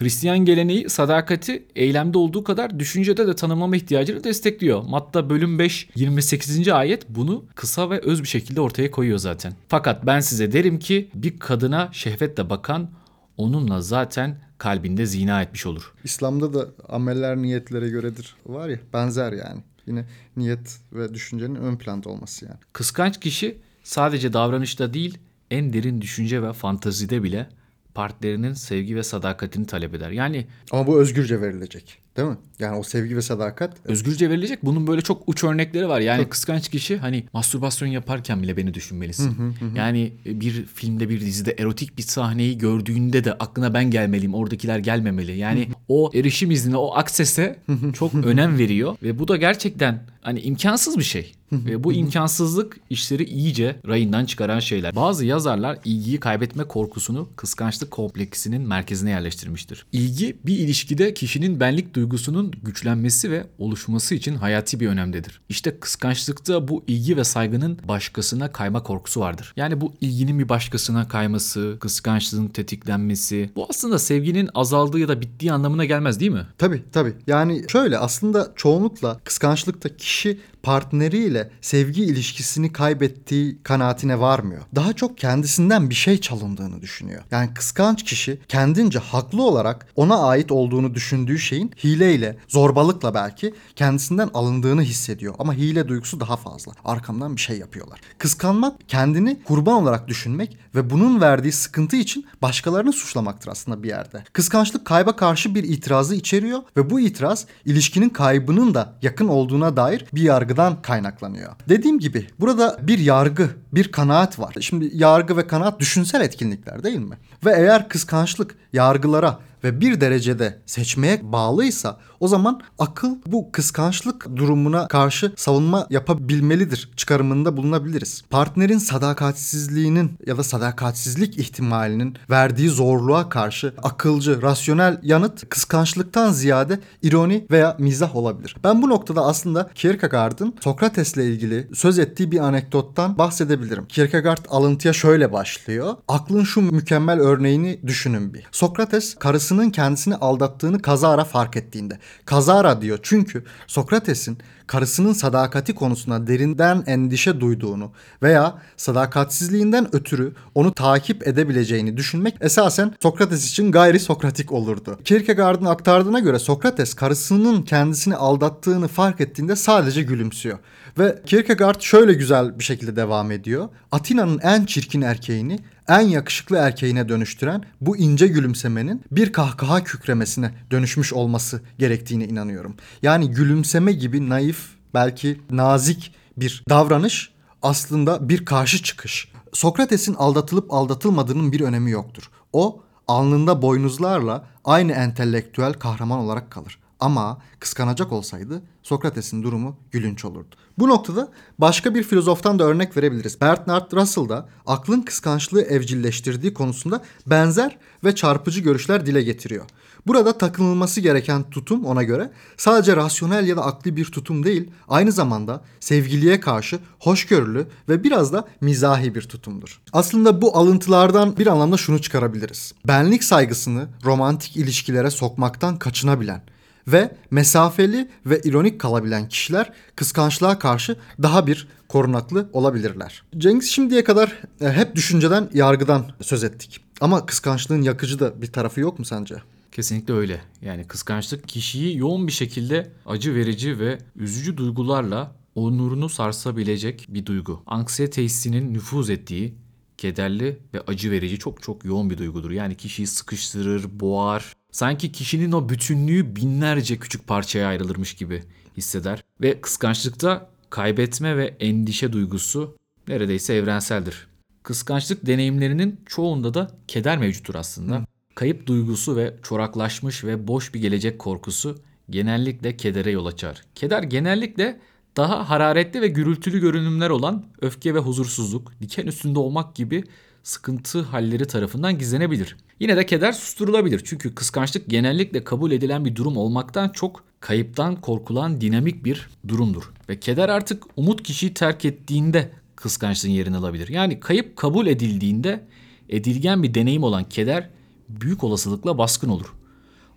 Hristiyan 0.01 0.39
geleneği 0.39 0.89
sadakati 0.89 1.65
eylemde 1.75 2.17
olduğu 2.17 2.43
kadar 2.43 2.79
düşüncede 2.79 3.27
de 3.27 3.35
tanımlama 3.35 3.75
ihtiyacını 3.75 4.23
destekliyor. 4.23 4.83
Matta 4.83 5.29
bölüm 5.29 5.59
5 5.59 5.89
28. 5.95 6.67
ayet 6.67 7.09
bunu 7.09 7.45
kısa 7.55 7.89
ve 7.89 7.99
öz 7.99 8.23
bir 8.23 8.27
şekilde 8.27 8.61
ortaya 8.61 8.91
koyuyor 8.91 9.17
zaten. 9.17 9.53
Fakat 9.67 10.05
ben 10.05 10.19
size 10.19 10.51
derim 10.51 10.79
ki 10.79 11.09
bir 11.13 11.39
kadına 11.39 11.89
şehvetle 11.91 12.49
bakan 12.49 12.89
onunla 13.37 13.81
zaten 13.81 14.41
kalbinde 14.57 15.05
zina 15.05 15.41
etmiş 15.41 15.65
olur. 15.65 15.93
İslam'da 16.03 16.53
da 16.53 16.67
ameller 16.89 17.37
niyetlere 17.37 17.89
göredir. 17.89 18.35
Var 18.45 18.69
ya 18.69 18.79
benzer 18.93 19.31
yani. 19.31 19.61
Yine 19.87 20.05
niyet 20.37 20.79
ve 20.93 21.13
düşüncenin 21.13 21.55
ön 21.55 21.77
planda 21.77 22.09
olması 22.09 22.45
yani. 22.45 22.57
Kıskanç 22.73 23.19
kişi 23.19 23.57
sadece 23.83 24.33
davranışta 24.33 24.93
değil 24.93 25.17
en 25.51 25.73
derin 25.73 26.01
düşünce 26.01 26.43
ve 26.43 26.53
fantazide 26.53 27.23
bile 27.23 27.49
partnerinin 27.95 28.53
sevgi 28.53 28.95
ve 28.95 29.03
sadakatini 29.03 29.65
talep 29.65 29.95
eder. 29.95 30.11
Yani 30.11 30.47
Ama 30.71 30.87
bu 30.87 30.99
özgürce 30.99 31.41
verilecek. 31.41 31.97
Değil 32.17 32.27
mi? 32.27 32.37
Yani 32.59 32.77
o 32.77 32.83
sevgi 32.83 33.17
ve 33.17 33.21
sadakat 33.21 33.77
özgürce 33.85 34.29
verilecek. 34.29 34.65
Bunun 34.65 34.87
böyle 34.87 35.01
çok 35.01 35.23
uç 35.27 35.43
örnekleri 35.43 35.89
var. 35.89 35.99
Yani 35.99 36.29
kıskanç 36.29 36.69
kişi 36.69 36.97
hani 36.97 37.25
mastürbasyon 37.33 37.89
yaparken 37.89 38.43
bile 38.43 38.57
beni 38.57 38.73
düşünmelisin. 38.73 39.55
Yani 39.75 40.13
bir 40.25 40.65
filmde 40.65 41.09
bir 41.09 41.21
dizide 41.21 41.51
erotik 41.51 41.97
bir 41.97 42.03
sahneyi 42.03 42.57
gördüğünde 42.57 43.23
de 43.23 43.33
aklına 43.33 43.73
ben 43.73 43.91
gelmeliyim. 43.91 44.33
Oradakiler 44.33 44.79
gelmemeli. 44.79 45.37
Yani 45.37 45.67
o 45.87 46.11
erişim 46.13 46.51
iznine, 46.51 46.77
o 46.77 46.95
aksese 46.95 47.59
çok 47.93 48.13
önem 48.13 48.57
veriyor 48.57 48.95
ve 49.03 49.19
bu 49.19 49.27
da 49.27 49.37
gerçekten 49.37 50.03
hani 50.21 50.39
imkansız 50.39 50.97
bir 50.97 51.03
şey. 51.03 51.33
ve 51.51 51.83
bu 51.83 51.93
imkansızlık 51.93 52.77
işleri 52.89 53.23
iyice 53.23 53.79
rayından 53.87 54.25
çıkaran 54.25 54.59
şeyler. 54.59 54.95
Bazı 54.95 55.25
yazarlar 55.25 55.79
ilgiyi 55.85 56.19
kaybetme 56.19 56.63
korkusunu 56.63 57.29
kıskançlık 57.35 57.91
kompleksinin 57.91 58.61
merkezine 58.61 59.09
yerleştirmiştir. 59.09 59.85
İlgi 59.91 60.37
bir 60.45 60.57
ilişkide 60.57 61.13
kişinin 61.13 61.59
benlik 61.59 61.93
duygusunun 61.93 62.51
güçlenmesi 62.63 63.31
ve 63.31 63.47
oluşması 63.57 64.15
için 64.15 64.35
hayati 64.35 64.79
bir 64.79 64.87
önemdedir. 64.87 65.41
İşte 65.49 65.79
kıskançlıkta 65.79 66.67
bu 66.67 66.83
ilgi 66.87 67.17
ve 67.17 67.23
saygının 67.23 67.79
başkasına 67.87 68.51
kayma 68.51 68.83
korkusu 68.83 69.19
vardır. 69.19 69.53
Yani 69.55 69.81
bu 69.81 69.93
ilginin 70.01 70.39
bir 70.39 70.49
başkasına 70.49 71.07
kayması, 71.07 71.77
kıskançlığın 71.79 72.47
tetiklenmesi 72.47 73.49
bu 73.55 73.67
aslında 73.69 73.99
sevginin 73.99 74.49
azaldığı 74.53 74.99
ya 74.99 75.07
da 75.07 75.21
bittiği 75.21 75.53
anlamına 75.53 75.85
gelmez 75.85 76.19
değil 76.19 76.31
mi? 76.31 76.47
Tabii 76.57 76.83
tabii. 76.91 77.13
Yani 77.27 77.65
şöyle 77.71 77.97
aslında 77.97 78.53
çoğunlukla 78.55 79.19
kıskançlıkta 79.23 79.97
kişi 79.97 80.10
вещи 80.11 80.39
partneriyle 80.63 81.51
sevgi 81.61 82.03
ilişkisini 82.03 82.73
kaybettiği 82.73 83.57
kanaatine 83.63 84.19
varmıyor. 84.19 84.61
Daha 84.75 84.93
çok 84.93 85.17
kendisinden 85.17 85.89
bir 85.89 85.95
şey 85.95 86.21
çalındığını 86.21 86.81
düşünüyor. 86.81 87.23
Yani 87.31 87.53
kıskanç 87.53 88.03
kişi 88.03 88.39
kendince 88.47 88.99
haklı 88.99 89.43
olarak 89.43 89.87
ona 89.95 90.27
ait 90.27 90.51
olduğunu 90.51 90.95
düşündüğü 90.95 91.39
şeyin 91.39 91.71
hileyle, 91.83 92.37
zorbalıkla 92.47 93.13
belki 93.13 93.53
kendisinden 93.75 94.29
alındığını 94.33 94.81
hissediyor. 94.81 95.35
Ama 95.39 95.53
hile 95.53 95.87
duygusu 95.87 96.19
daha 96.19 96.37
fazla. 96.37 96.71
Arkamdan 96.85 97.35
bir 97.35 97.41
şey 97.41 97.57
yapıyorlar. 97.57 97.99
Kıskanmak 98.17 98.75
kendini 98.87 99.43
kurban 99.43 99.73
olarak 99.73 100.07
düşünmek 100.07 100.57
ve 100.75 100.89
bunun 100.89 101.21
verdiği 101.21 101.51
sıkıntı 101.51 101.95
için 101.95 102.25
başkalarını 102.41 102.93
suçlamaktır 102.93 103.51
aslında 103.51 103.83
bir 103.83 103.89
yerde. 103.89 104.23
Kıskançlık 104.33 104.85
kayba 104.85 105.15
karşı 105.15 105.55
bir 105.55 105.63
itirazı 105.63 106.15
içeriyor 106.15 106.59
ve 106.77 106.89
bu 106.89 106.99
itiraz 106.99 107.45
ilişkinin 107.65 108.09
kaybının 108.09 108.73
da 108.73 108.93
yakın 109.01 109.27
olduğuna 109.27 109.77
dair 109.77 110.05
bir 110.13 110.21
yargıdan 110.51 110.81
kaynaklanıyor. 110.81 111.51
Dediğim 111.69 111.99
gibi 111.99 112.27
burada 112.39 112.77
bir 112.81 112.99
yargı, 112.99 113.49
bir 113.73 113.91
kanaat 113.91 114.39
var. 114.39 114.55
Şimdi 114.59 114.89
yargı 114.93 115.37
ve 115.37 115.47
kanaat 115.47 115.79
düşünsel 115.79 116.21
etkinlikler 116.21 116.83
değil 116.83 116.99
mi? 116.99 117.17
Ve 117.45 117.53
eğer 117.57 117.89
kıskançlık 117.89 118.55
yargılara 118.73 119.39
ve 119.63 119.81
bir 119.81 120.01
derecede 120.01 120.61
seçmeye 120.65 121.19
bağlıysa 121.23 121.97
o 122.19 122.27
zaman 122.27 122.61
akıl 122.79 123.15
bu 123.25 123.51
kıskançlık 123.51 124.35
durumuna 124.35 124.87
karşı 124.87 125.33
savunma 125.35 125.87
yapabilmelidir 125.89 126.89
çıkarımında 126.95 127.57
bulunabiliriz. 127.57 128.23
Partnerin 128.29 128.77
sadakatsizliğinin 128.77 130.11
ya 130.25 130.37
da 130.37 130.43
sadakatsizlik 130.43 131.37
ihtimalinin 131.39 132.17
verdiği 132.29 132.69
zorluğa 132.69 133.29
karşı 133.29 133.73
akılcı, 133.83 134.41
rasyonel 134.41 134.99
yanıt 135.03 135.49
kıskançlıktan 135.49 136.31
ziyade 136.31 136.79
ironi 137.01 137.45
veya 137.51 137.75
mizah 137.79 138.15
olabilir. 138.15 138.55
Ben 138.63 138.81
bu 138.81 138.89
noktada 138.89 139.25
aslında 139.25 139.69
Kierkegaard'ın 139.75 140.55
Sokrates'le 140.61 141.17
ilgili 141.17 141.67
söz 141.73 141.99
ettiği 141.99 142.31
bir 142.31 142.39
anekdottan 142.39 143.17
bahsedebilirim. 143.17 143.85
Kierkegaard 143.85 144.45
alıntıya 144.49 144.93
şöyle 144.93 145.33
başlıyor. 145.33 145.95
Aklın 146.07 146.43
şu 146.43 146.61
mükemmel 146.61 147.19
örneğini 147.19 147.79
düşünün 147.87 148.33
bir. 148.33 148.47
Sokrates 148.51 149.15
karısının 149.51 149.69
kendisini 149.69 150.15
aldattığını 150.15 150.81
kazara 150.81 151.23
fark 151.23 151.57
ettiğinde. 151.57 151.99
Kazara 152.25 152.81
diyor 152.81 152.99
çünkü 153.01 153.43
Sokrates'in 153.67 154.37
karısının 154.67 155.13
sadakati 155.13 155.75
konusunda 155.75 156.27
derinden 156.27 156.83
endişe 156.87 157.39
duyduğunu 157.39 157.91
veya 158.23 158.55
sadakatsizliğinden 158.77 159.95
ötürü 159.95 160.33
onu 160.55 160.73
takip 160.73 161.27
edebileceğini 161.27 161.97
düşünmek 161.97 162.35
esasen 162.41 162.93
Sokrates 163.01 163.49
için 163.49 163.71
gayri 163.71 163.99
sokratik 163.99 164.51
olurdu. 164.51 164.99
Kierkegaard'ın 165.05 165.65
aktardığına 165.65 166.19
göre 166.19 166.39
Sokrates 166.39 166.93
karısının 166.93 167.61
kendisini 167.61 168.15
aldattığını 168.15 168.87
fark 168.87 169.21
ettiğinde 169.21 169.55
sadece 169.55 170.03
gülümsüyor. 170.03 170.57
Ve 170.99 171.21
Kierkegaard 171.25 171.81
şöyle 171.81 172.13
güzel 172.13 172.59
bir 172.59 172.63
şekilde 172.63 172.95
devam 172.95 173.31
ediyor. 173.31 173.69
Atina'nın 173.91 174.39
en 174.39 174.65
çirkin 174.65 175.01
erkeğini 175.01 175.59
en 175.87 176.01
yakışıklı 176.01 176.57
erkeğine 176.57 177.09
dönüştüren 177.09 177.63
bu 177.81 177.97
ince 177.97 178.27
gülümsemenin 178.27 179.03
bir 179.11 179.31
kahkaha 179.31 179.83
kükremesine 179.83 180.51
dönüşmüş 180.71 181.13
olması 181.13 181.61
gerektiğine 181.79 182.25
inanıyorum. 182.25 182.75
Yani 183.01 183.31
gülümseme 183.31 183.91
gibi 183.91 184.29
naif, 184.29 184.59
belki 184.93 185.41
nazik 185.51 186.15
bir 186.37 186.63
davranış 186.69 187.31
aslında 187.61 188.29
bir 188.29 188.45
karşı 188.45 188.83
çıkış. 188.83 189.31
Sokrates'in 189.53 190.13
aldatılıp 190.13 190.73
aldatılmadığının 190.73 191.51
bir 191.51 191.61
önemi 191.61 191.91
yoktur. 191.91 192.29
O 192.53 192.83
alnında 193.07 193.61
boynuzlarla 193.61 194.47
aynı 194.65 194.91
entelektüel 194.91 195.73
kahraman 195.73 196.19
olarak 196.19 196.51
kalır. 196.51 196.79
Ama 197.01 197.37
kıskanacak 197.59 198.11
olsaydı 198.11 198.61
Sokrates'in 198.83 199.43
durumu 199.43 199.77
gülünç 199.91 200.25
olurdu. 200.25 200.55
Bu 200.79 200.89
noktada 200.89 201.29
başka 201.57 201.95
bir 201.95 202.03
filozoftan 202.03 202.59
da 202.59 202.63
örnek 202.63 202.97
verebiliriz. 202.97 203.41
Bertrand 203.41 203.91
Russell 203.93 204.29
da 204.29 204.49
aklın 204.65 205.01
kıskançlığı 205.01 205.61
evcilleştirdiği 205.61 206.53
konusunda 206.53 207.03
benzer 207.27 207.77
ve 208.03 208.15
çarpıcı 208.15 208.61
görüşler 208.61 209.05
dile 209.05 209.21
getiriyor. 209.21 209.65
Burada 210.07 210.37
takınılması 210.37 211.01
gereken 211.01 211.49
tutum 211.49 211.85
ona 211.85 212.03
göre 212.03 212.31
sadece 212.57 212.95
rasyonel 212.95 213.47
ya 213.47 213.57
da 213.57 213.65
akli 213.65 213.95
bir 213.95 214.05
tutum 214.05 214.43
değil, 214.43 214.71
aynı 214.87 215.11
zamanda 215.11 215.61
sevgiliye 215.79 216.39
karşı 216.39 216.79
hoşgörülü 216.99 217.67
ve 217.89 218.03
biraz 218.03 218.33
da 218.33 218.47
mizahi 218.61 219.15
bir 219.15 219.21
tutumdur. 219.21 219.81
Aslında 219.93 220.41
bu 220.41 220.57
alıntılardan 220.57 221.37
bir 221.37 221.47
anlamda 221.47 221.77
şunu 221.77 222.01
çıkarabiliriz. 222.01 222.73
Benlik 222.87 223.23
saygısını 223.23 223.87
romantik 224.03 224.57
ilişkilere 224.57 225.09
sokmaktan 225.09 225.79
kaçınabilen 225.79 226.41
ve 226.87 227.15
mesafeli 227.31 228.09
ve 228.25 228.41
ironik 228.41 228.81
kalabilen 228.81 229.29
kişiler 229.29 229.73
kıskançlığa 229.95 230.59
karşı 230.59 230.95
daha 231.21 231.47
bir 231.47 231.67
korunaklı 231.87 232.49
olabilirler. 232.53 233.23
Cengiz 233.37 233.71
şimdiye 233.71 234.03
kadar 234.03 234.41
e, 234.61 234.71
hep 234.71 234.95
düşünceden, 234.95 235.49
yargıdan 235.53 236.05
söz 236.21 236.43
ettik. 236.43 236.79
Ama 237.01 237.25
kıskançlığın 237.25 237.81
yakıcı 237.81 238.19
da 238.19 238.41
bir 238.41 238.47
tarafı 238.47 238.79
yok 238.79 238.99
mu 238.99 239.05
sence? 239.05 239.35
Kesinlikle 239.71 240.13
öyle. 240.13 240.41
Yani 240.61 240.87
kıskançlık 240.87 241.47
kişiyi 241.47 241.97
yoğun 241.97 242.27
bir 242.27 242.31
şekilde 242.31 242.91
acı 243.05 243.35
verici 243.35 243.79
ve 243.79 243.97
üzücü 244.15 244.57
duygularla 244.57 245.35
onurunu 245.55 246.09
sarsabilecek 246.09 247.05
bir 247.09 247.25
duygu. 247.25 247.63
Anksiyete 247.67 248.23
hissinin 248.23 248.73
nüfuz 248.73 249.09
ettiği 249.09 249.55
kederli 249.97 250.59
ve 250.73 250.81
acı 250.87 251.11
verici 251.11 251.39
çok 251.39 251.63
çok 251.63 251.85
yoğun 251.85 252.09
bir 252.09 252.17
duygudur. 252.17 252.51
Yani 252.51 252.75
kişiyi 252.75 253.07
sıkıştırır, 253.07 253.99
boğar. 253.99 254.53
Sanki 254.71 255.11
kişinin 255.11 255.51
o 255.51 255.69
bütünlüğü 255.69 256.35
binlerce 256.35 256.97
küçük 256.97 257.27
parçaya 257.27 257.67
ayrılırmış 257.67 258.13
gibi 258.13 258.43
hisseder. 258.77 259.23
Ve 259.41 259.61
kıskançlıkta 259.61 260.49
kaybetme 260.69 261.37
ve 261.37 261.55
endişe 261.59 262.13
duygusu 262.13 262.77
neredeyse 263.07 263.53
evrenseldir. 263.53 264.27
Kıskançlık 264.63 265.25
deneyimlerinin 265.25 265.99
çoğunda 266.05 266.53
da 266.53 266.71
keder 266.87 267.17
mevcuttur 267.17 267.55
aslında. 267.55 268.05
Kayıp 268.35 268.67
duygusu 268.67 269.15
ve 269.15 269.35
çoraklaşmış 269.43 270.23
ve 270.23 270.47
boş 270.47 270.73
bir 270.73 270.79
gelecek 270.79 271.19
korkusu 271.19 271.79
genellikle 272.09 272.77
kedere 272.77 273.11
yol 273.11 273.25
açar. 273.25 273.61
Keder 273.75 274.03
genellikle 274.03 274.79
daha 275.17 275.49
hararetli 275.49 276.01
ve 276.01 276.07
gürültülü 276.07 276.59
görünümler 276.59 277.09
olan 277.09 277.45
öfke 277.61 277.95
ve 277.95 277.99
huzursuzluk, 277.99 278.71
diken 278.81 279.07
üstünde 279.07 279.39
olmak 279.39 279.75
gibi 279.75 280.03
sıkıntı 280.43 281.01
halleri 281.01 281.47
tarafından 281.47 281.97
gizlenebilir. 281.97 282.57
Yine 282.81 282.97
de 282.97 283.05
keder 283.05 283.31
susturulabilir. 283.31 284.01
Çünkü 284.05 284.35
kıskançlık 284.35 284.89
genellikle 284.89 285.43
kabul 285.43 285.71
edilen 285.71 286.05
bir 286.05 286.15
durum 286.15 286.37
olmaktan 286.37 286.89
çok 286.89 287.23
kayıptan 287.39 288.01
korkulan 288.01 288.61
dinamik 288.61 289.05
bir 289.05 289.29
durumdur. 289.47 289.91
Ve 290.09 290.19
keder 290.19 290.49
artık 290.49 290.83
umut 290.95 291.23
kişiyi 291.23 291.53
terk 291.53 291.85
ettiğinde 291.85 292.51
kıskançlığın 292.75 293.29
yerini 293.29 293.57
alabilir. 293.57 293.87
Yani 293.87 294.19
kayıp 294.19 294.55
kabul 294.55 294.87
edildiğinde 294.87 295.63
edilgen 296.09 296.63
bir 296.63 296.73
deneyim 296.73 297.03
olan 297.03 297.29
keder 297.29 297.69
büyük 298.09 298.43
olasılıkla 298.43 298.97
baskın 298.97 299.29
olur. 299.29 299.53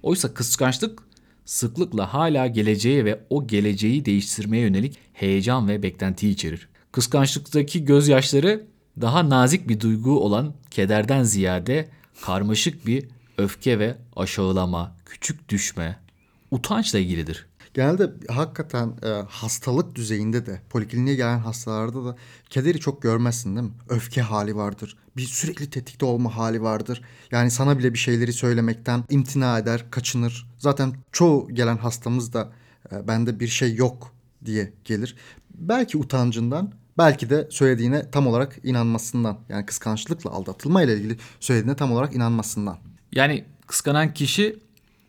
Oysa 0.03 0.35
kıskançlık 0.35 1.03
sıklıkla 1.45 2.15
hala 2.15 2.47
geleceğe 2.47 3.05
ve 3.05 3.21
o 3.31 3.47
geleceği 3.47 4.05
değiştirmeye 4.05 4.63
yönelik 4.63 4.99
heyecan 5.13 5.69
ve 5.69 5.83
beklentiyi 5.83 6.33
içerir. 6.33 6.69
Kıskançlıktaki 6.93 7.85
gözyaşları 7.85 8.67
daha 9.01 9.31
nazik 9.31 9.69
bir 9.69 9.81
duygu 9.81 10.21
olan 10.21 10.55
kederden 10.71 11.23
ziyade 11.23 11.89
karmaşık 12.23 12.87
bir 12.87 13.09
öfke 13.39 13.79
ve 13.79 13.97
aşağılama, 14.17 14.97
küçük 15.07 15.49
düşme, 15.49 15.99
utançla 16.51 16.99
ilgilidir. 16.99 17.47
Genelde 17.75 18.13
hakikaten 18.29 18.93
e, 19.03 19.09
hastalık 19.29 19.95
düzeyinde 19.95 20.47
de 20.47 20.61
polikliniğe 20.71 21.17
gelen 21.17 21.39
hastalarda 21.39 22.05
da 22.05 22.17
kederi 22.51 22.81
çok 22.81 23.03
görmezsin 23.03 23.57
değil 23.57 23.67
mi? 23.67 23.73
Öfke 23.89 24.23
hali 24.23 24.57
vardır. 24.57 24.97
Bir 25.17 25.23
sürekli 25.23 25.71
tetikte 25.71 26.07
olma 26.07 26.37
hali 26.37 26.63
vardır. 26.63 27.03
Yani 27.31 27.51
sana 27.51 27.79
bile 27.79 27.93
bir 27.93 27.99
şeyleri 27.99 28.33
söylemekten 28.33 29.05
imtina 29.11 29.59
eder, 29.59 29.91
kaçınır. 29.91 30.47
Zaten 30.59 30.95
çoğu 31.13 31.49
gelen 31.55 31.77
hastamız 31.77 32.33
da 32.33 32.53
e, 32.93 33.09
bende 33.09 33.41
bir 33.41 33.49
şey 33.49 33.75
yok 33.75 34.15
diye 34.45 34.73
gelir. 34.85 35.17
Belki 35.55 35.99
utancından, 35.99 36.73
belki 36.99 37.31
de 37.31 37.49
söylediğine 37.51 38.11
tam 38.11 38.27
olarak 38.27 38.59
inanmasından. 38.63 39.39
Yani 39.49 39.67
kıskançlıkla 39.67 40.31
aldatılma 40.31 40.83
ile 40.83 40.97
ilgili 40.97 41.17
söylediğine 41.41 41.77
tam 41.77 41.93
olarak 41.93 42.15
inanmasından. 42.15 42.79
Yani 43.13 43.45
kıskanan 43.67 44.15
kişi 44.15 44.59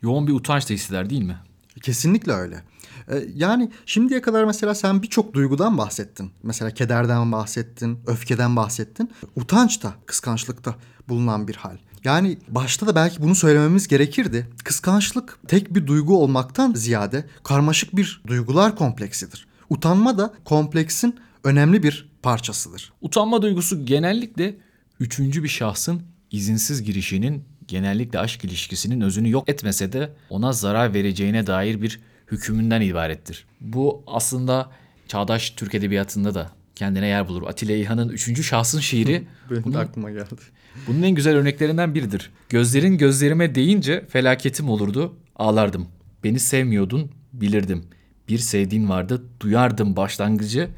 yoğun 0.01 0.27
bir 0.27 0.33
utanç 0.33 0.69
da 0.69 0.73
hisseder 0.73 1.09
değil 1.09 1.23
mi? 1.23 1.37
Kesinlikle 1.81 2.31
öyle. 2.31 2.63
Ee, 3.11 3.25
yani 3.35 3.71
şimdiye 3.85 4.21
kadar 4.21 4.43
mesela 4.43 4.75
sen 4.75 5.01
birçok 5.01 5.33
duygudan 5.33 5.77
bahsettin. 5.77 6.31
Mesela 6.43 6.71
kederden 6.71 7.31
bahsettin, 7.31 7.99
öfkeden 8.07 8.55
bahsettin. 8.55 9.11
Utanç 9.35 9.83
da 9.83 9.93
kıskançlıkta 10.05 10.75
bulunan 11.09 11.47
bir 11.47 11.55
hal. 11.55 11.77
Yani 12.03 12.37
başta 12.47 12.87
da 12.87 12.95
belki 12.95 13.21
bunu 13.21 13.35
söylememiz 13.35 13.87
gerekirdi. 13.87 14.49
Kıskançlık 14.63 15.39
tek 15.47 15.75
bir 15.75 15.87
duygu 15.87 16.17
olmaktan 16.23 16.73
ziyade 16.73 17.25
karmaşık 17.43 17.95
bir 17.95 18.21
duygular 18.27 18.75
kompleksidir. 18.75 19.47
Utanma 19.69 20.17
da 20.17 20.33
kompleksin 20.45 21.19
önemli 21.45 21.83
bir 21.83 22.09
parçasıdır. 22.21 22.93
Utanma 23.01 23.41
duygusu 23.41 23.85
genellikle 23.85 24.55
üçüncü 24.99 25.43
bir 25.43 25.49
şahsın 25.49 26.01
izinsiz 26.31 26.83
girişinin 26.83 27.43
genellikle 27.67 28.19
aşk 28.19 28.43
ilişkisinin 28.45 29.01
özünü 29.01 29.29
yok 29.29 29.49
etmese 29.49 29.93
de 29.93 30.13
ona 30.29 30.51
zarar 30.51 30.93
vereceğine 30.93 31.47
dair 31.47 31.81
bir 31.81 31.99
hükümünden 32.31 32.81
ibarettir. 32.81 33.45
Bu 33.61 34.03
aslında 34.07 34.71
çağdaş 35.07 35.49
Türk 35.49 35.75
edebiyatında 35.75 36.33
da 36.33 36.51
kendine 36.75 37.07
yer 37.07 37.27
bulur. 37.27 37.43
Atilla 37.47 37.75
İlhan'ın 37.75 38.09
üçüncü 38.09 38.43
şahsın 38.43 38.79
şiiri 38.79 39.23
Benim 39.51 39.63
bunun, 39.63 39.73
de 39.73 39.79
aklıma 39.79 40.11
geldi. 40.11 40.35
Bunun 40.87 41.01
en 41.01 41.11
güzel 41.11 41.35
örneklerinden 41.35 41.95
biridir. 41.95 42.31
Gözlerin 42.49 42.97
gözlerime 42.97 43.55
değince 43.55 44.05
felaketim 44.09 44.69
olurdu, 44.69 45.15
ağlardım. 45.35 45.87
Beni 46.23 46.39
sevmiyordun, 46.39 47.11
bilirdim. 47.33 47.83
Bir 48.29 48.37
sevdiğin 48.37 48.89
vardı, 48.89 49.23
duyardım 49.39 49.95
başlangıcı. 49.95 50.69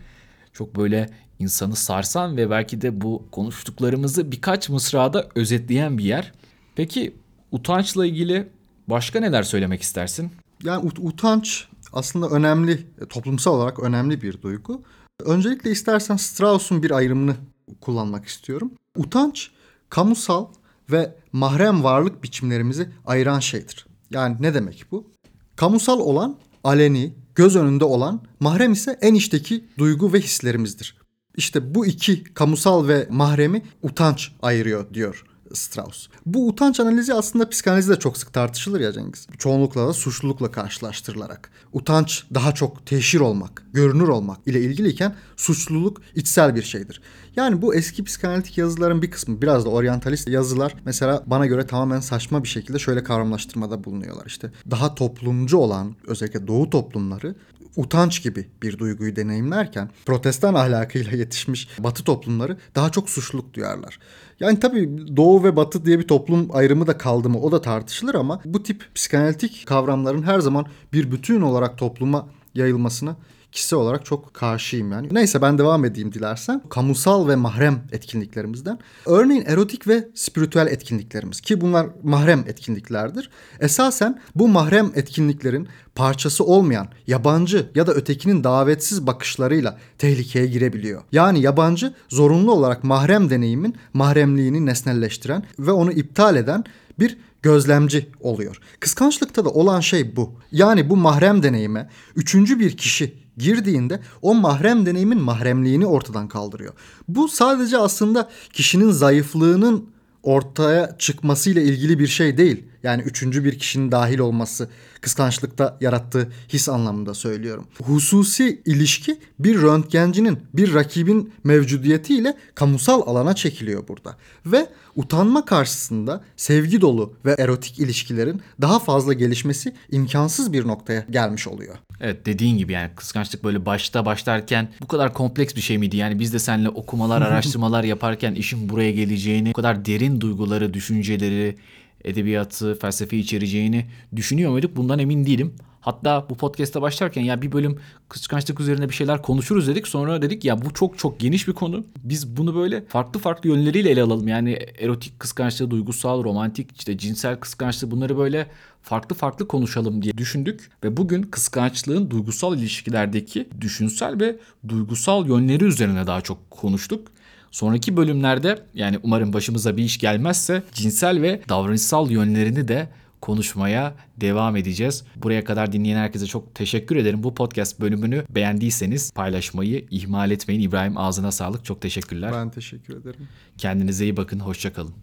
Çok 0.57 0.75
böyle 0.75 1.09
insanı 1.39 1.75
sarsan 1.75 2.37
ve 2.37 2.49
belki 2.49 2.81
de 2.81 3.01
bu 3.01 3.27
konuştuklarımızı 3.31 4.31
birkaç 4.31 4.69
mısrada 4.69 5.27
özetleyen 5.35 5.97
bir 5.97 6.03
yer. 6.03 6.31
Peki 6.75 7.15
utançla 7.51 8.05
ilgili 8.05 8.47
başka 8.87 9.19
neler 9.19 9.43
söylemek 9.43 9.81
istersin? 9.81 10.31
Yani 10.63 10.85
ut- 10.87 10.99
utanç 10.99 11.67
aslında 11.93 12.29
önemli, 12.29 12.87
toplumsal 13.09 13.53
olarak 13.53 13.79
önemli 13.79 14.21
bir 14.21 14.41
duygu. 14.41 14.81
Öncelikle 15.25 15.71
istersen 15.71 16.15
Strauss'un 16.15 16.83
bir 16.83 16.91
ayrımını 16.91 17.35
kullanmak 17.81 18.25
istiyorum. 18.25 18.71
Utanç, 18.97 19.51
kamusal 19.89 20.47
ve 20.91 21.15
mahrem 21.31 21.83
varlık 21.83 22.23
biçimlerimizi 22.23 22.89
ayıran 23.05 23.39
şeydir. 23.39 23.85
Yani 24.11 24.37
ne 24.39 24.53
demek 24.53 24.85
bu? 24.91 25.07
Kamusal 25.55 25.99
olan 25.99 26.37
aleni, 26.63 27.13
göz 27.37 27.55
önünde 27.55 27.85
olan, 27.85 28.23
mahrem 28.39 28.71
ise 28.71 28.97
en 29.01 29.13
içteki 29.13 29.65
duygu 29.77 30.13
ve 30.13 30.19
hislerimizdir. 30.19 30.97
İşte 31.35 31.75
bu 31.75 31.85
iki 31.85 32.23
kamusal 32.23 32.87
ve 32.87 33.07
mahremi 33.09 33.61
utanç 33.81 34.31
ayırıyor 34.41 34.93
diyor 34.93 35.23
Strauss. 35.53 36.07
Bu 36.25 36.47
utanç 36.47 36.79
analizi 36.79 37.13
aslında 37.13 37.49
psikanalizde 37.49 37.99
çok 37.99 38.17
sık 38.17 38.33
tartışılır 38.33 38.79
ya 38.79 38.93
Cengiz. 38.93 39.27
Çoğunlukla 39.37 39.87
da 39.87 39.93
suçlulukla 39.93 40.51
karşılaştırılarak. 40.51 41.51
Utanç 41.73 42.23
daha 42.33 42.51
çok 42.51 42.85
teşhir 42.85 43.19
olmak, 43.19 43.63
görünür 43.73 44.07
olmak 44.07 44.47
ile 44.47 44.61
ilgiliyken 44.61 45.15
suçluluk 45.37 46.01
içsel 46.15 46.55
bir 46.55 46.63
şeydir. 46.63 47.01
Yani 47.35 47.61
bu 47.61 47.75
eski 47.75 48.03
psikanalitik 48.03 48.57
yazıların 48.57 49.01
bir 49.01 49.11
kısmı 49.11 49.41
biraz 49.41 49.65
da 49.65 49.69
oryantalist 49.69 50.27
yazılar 50.27 50.75
mesela 50.85 51.23
bana 51.25 51.45
göre 51.45 51.67
tamamen 51.67 51.99
saçma 51.99 52.43
bir 52.43 52.47
şekilde 52.47 52.79
şöyle 52.79 53.03
kavramlaştırmada 53.03 53.83
bulunuyorlar. 53.83 54.25
İşte 54.25 54.51
daha 54.71 54.95
toplumcu 54.95 55.57
olan 55.57 55.95
özellikle 56.07 56.47
doğu 56.47 56.69
toplumları 56.69 57.35
utanç 57.77 58.23
gibi 58.23 58.47
bir 58.63 58.77
duyguyu 58.77 59.15
deneyimlerken 59.15 59.89
protestan 60.05 60.53
ahlakıyla 60.53 61.17
yetişmiş 61.17 61.69
batı 61.79 62.03
toplumları 62.03 62.57
daha 62.75 62.89
çok 62.89 63.09
suçluluk 63.09 63.53
duyarlar. 63.53 63.99
Yani 64.39 64.59
tabii 64.59 65.17
doğu 65.17 65.43
ve 65.43 65.55
batı 65.55 65.85
diye 65.85 65.99
bir 65.99 66.07
toplum 66.07 66.47
ayrımı 66.53 66.87
da 66.87 66.97
kaldı 66.97 67.29
mı 67.29 67.41
o 67.41 67.51
da 67.51 67.61
tartışılır 67.61 68.15
ama 68.15 68.41
bu 68.45 68.63
tip 68.63 68.89
psikanalitik 68.95 69.65
kavramların 69.65 70.23
her 70.23 70.39
zaman 70.39 70.65
bir 70.93 71.11
bütün 71.11 71.41
olarak 71.41 71.77
topluma 71.77 72.29
yayılmasına 72.55 73.15
kişisel 73.57 73.79
olarak 73.79 74.05
çok 74.05 74.33
karşıyım 74.33 74.91
yani. 74.91 75.07
Neyse 75.11 75.41
ben 75.41 75.57
devam 75.57 75.85
edeyim 75.85 76.13
dilersen. 76.13 76.61
Kamusal 76.69 77.27
ve 77.27 77.35
mahrem 77.35 77.81
etkinliklerimizden. 77.91 78.79
Örneğin 79.05 79.45
erotik 79.45 79.87
ve 79.87 80.07
spiritüel 80.15 80.67
etkinliklerimiz 80.67 81.41
ki 81.41 81.61
bunlar 81.61 81.87
mahrem 82.03 82.43
etkinliklerdir. 82.47 83.29
Esasen 83.59 84.21
bu 84.35 84.47
mahrem 84.47 84.91
etkinliklerin 84.95 85.67
parçası 85.95 86.43
olmayan 86.43 86.87
yabancı 87.07 87.69
ya 87.75 87.87
da 87.87 87.93
ötekinin 87.93 88.43
davetsiz 88.43 89.07
bakışlarıyla 89.07 89.77
tehlikeye 89.97 90.47
girebiliyor. 90.47 91.01
Yani 91.11 91.41
yabancı 91.41 91.93
zorunlu 92.09 92.51
olarak 92.51 92.83
mahrem 92.83 93.29
deneyimin 93.29 93.75
mahremliğini 93.93 94.65
nesnelleştiren 94.65 95.43
ve 95.59 95.71
onu 95.71 95.91
iptal 95.91 96.35
eden 96.35 96.63
bir 96.99 97.17
gözlemci 97.41 98.09
oluyor. 98.19 98.59
Kıskançlıkta 98.79 99.45
da 99.45 99.49
olan 99.49 99.79
şey 99.79 100.15
bu. 100.15 100.33
Yani 100.51 100.89
bu 100.89 100.97
mahrem 100.97 101.43
deneyime 101.43 101.89
üçüncü 102.15 102.59
bir 102.59 102.77
kişi 102.77 103.26
girdiğinde 103.37 103.99
o 104.21 104.35
mahrem 104.35 104.85
deneyimin 104.85 105.21
mahremliğini 105.21 105.85
ortadan 105.85 106.27
kaldırıyor. 106.27 106.73
Bu 107.07 107.27
sadece 107.27 107.77
aslında 107.77 108.29
kişinin 108.53 108.91
zayıflığının 108.91 109.89
ortaya 110.23 110.95
çıkmasıyla 110.99 111.61
ilgili 111.61 111.99
bir 111.99 112.07
şey 112.07 112.37
değil. 112.37 112.63
Yani 112.87 113.01
üçüncü 113.01 113.43
bir 113.43 113.59
kişinin 113.59 113.91
dahil 113.91 114.19
olması 114.19 114.69
kıskançlıkta 115.01 115.77
yarattığı 115.81 116.31
his 116.49 116.69
anlamında 116.69 117.13
söylüyorum. 117.13 117.67
Hususi 117.83 118.61
ilişki 118.65 119.19
bir 119.39 119.61
röntgencinin 119.61 120.39
bir 120.53 120.73
rakibin 120.73 121.33
mevcudiyetiyle 121.43 122.37
kamusal 122.55 123.01
alana 123.07 123.35
çekiliyor 123.35 123.87
burada. 123.87 124.15
Ve 124.45 124.69
utanma 124.95 125.45
karşısında 125.45 126.23
sevgi 126.37 126.81
dolu 126.81 127.13
ve 127.25 127.35
erotik 127.37 127.79
ilişkilerin 127.79 128.41
daha 128.61 128.79
fazla 128.79 129.13
gelişmesi 129.13 129.73
imkansız 129.91 130.53
bir 130.53 130.67
noktaya 130.67 131.05
gelmiş 131.09 131.47
oluyor. 131.47 131.75
Evet 132.01 132.25
dediğin 132.25 132.57
gibi 132.57 132.73
yani 132.73 132.89
kıskançlık 132.95 133.43
böyle 133.43 133.65
başta 133.65 134.05
başlarken 134.05 134.69
bu 134.81 134.87
kadar 134.87 135.13
kompleks 135.13 135.55
bir 135.55 135.61
şey 135.61 135.77
miydi? 135.77 135.97
Yani 135.97 136.19
biz 136.19 136.33
de 136.33 136.39
seninle 136.39 136.69
okumalar, 136.69 137.21
araştırmalar 137.27 137.83
yaparken 137.83 138.35
işin 138.35 138.69
buraya 138.69 138.91
geleceğini, 138.91 139.49
bu 139.49 139.53
kadar 139.53 139.85
derin 139.85 140.21
duyguları, 140.21 140.73
düşünceleri, 140.73 141.55
edebiyatı, 142.03 142.79
felsefe 142.79 143.17
içereceğini 143.17 143.85
düşünüyor 144.15 144.51
muyduk? 144.51 144.75
Bundan 144.75 144.99
emin 144.99 145.25
değilim. 145.25 145.53
Hatta 145.87 146.25
bu 146.29 146.35
podcast'a 146.35 146.81
başlarken 146.81 147.21
ya 147.21 147.41
bir 147.41 147.51
bölüm 147.51 147.79
kıskançlık 148.09 148.59
üzerine 148.59 148.89
bir 148.89 148.93
şeyler 148.93 149.21
konuşuruz 149.21 149.67
dedik. 149.67 149.87
Sonra 149.87 150.21
dedik 150.21 150.45
ya 150.45 150.61
bu 150.61 150.73
çok 150.73 150.97
çok 150.97 151.19
geniş 151.19 151.47
bir 151.47 151.53
konu. 151.53 151.85
Biz 152.03 152.37
bunu 152.37 152.55
böyle 152.55 152.85
farklı 152.85 153.19
farklı 153.19 153.49
yönleriyle 153.49 153.89
ele 153.89 154.03
alalım. 154.03 154.27
Yani 154.27 154.51
erotik 154.79 155.19
kıskançlığı, 155.19 155.71
duygusal, 155.71 156.23
romantik, 156.23 156.77
işte 156.77 156.97
cinsel 156.97 157.39
kıskançlığı 157.39 157.91
bunları 157.91 158.17
böyle 158.17 158.47
farklı 158.81 159.15
farklı 159.15 159.47
konuşalım 159.47 160.01
diye 160.01 160.17
düşündük. 160.17 160.69
Ve 160.83 160.97
bugün 160.97 161.23
kıskançlığın 161.23 162.09
duygusal 162.09 162.57
ilişkilerdeki 162.57 163.49
düşünsel 163.61 164.19
ve 164.19 164.39
duygusal 164.67 165.27
yönleri 165.27 165.63
üzerine 165.63 166.07
daha 166.07 166.21
çok 166.21 166.51
konuştuk. 166.51 167.07
Sonraki 167.51 167.97
bölümlerde 167.97 168.59
yani 168.73 168.99
umarım 169.03 169.33
başımıza 169.33 169.77
bir 169.77 169.83
iş 169.83 169.97
gelmezse 169.97 170.63
cinsel 170.73 171.21
ve 171.21 171.41
davranışsal 171.49 172.11
yönlerini 172.11 172.67
de 172.67 172.89
konuşmaya 173.21 173.93
devam 174.17 174.55
edeceğiz. 174.55 175.03
Buraya 175.15 175.43
kadar 175.43 175.71
dinleyen 175.71 175.97
herkese 175.97 176.25
çok 176.25 176.55
teşekkür 176.55 176.95
ederim. 176.95 177.23
Bu 177.23 177.35
podcast 177.35 177.79
bölümünü 177.79 178.23
beğendiyseniz 178.29 179.11
paylaşmayı 179.11 179.85
ihmal 179.91 180.31
etmeyin. 180.31 180.61
İbrahim 180.61 180.97
ağzına 180.97 181.31
sağlık. 181.31 181.65
Çok 181.65 181.81
teşekkürler. 181.81 182.31
Ben 182.33 182.49
teşekkür 182.49 183.01
ederim. 183.01 183.27
Kendinize 183.57 184.03
iyi 184.03 184.17
bakın. 184.17 184.39
Hoşçakalın. 184.39 184.93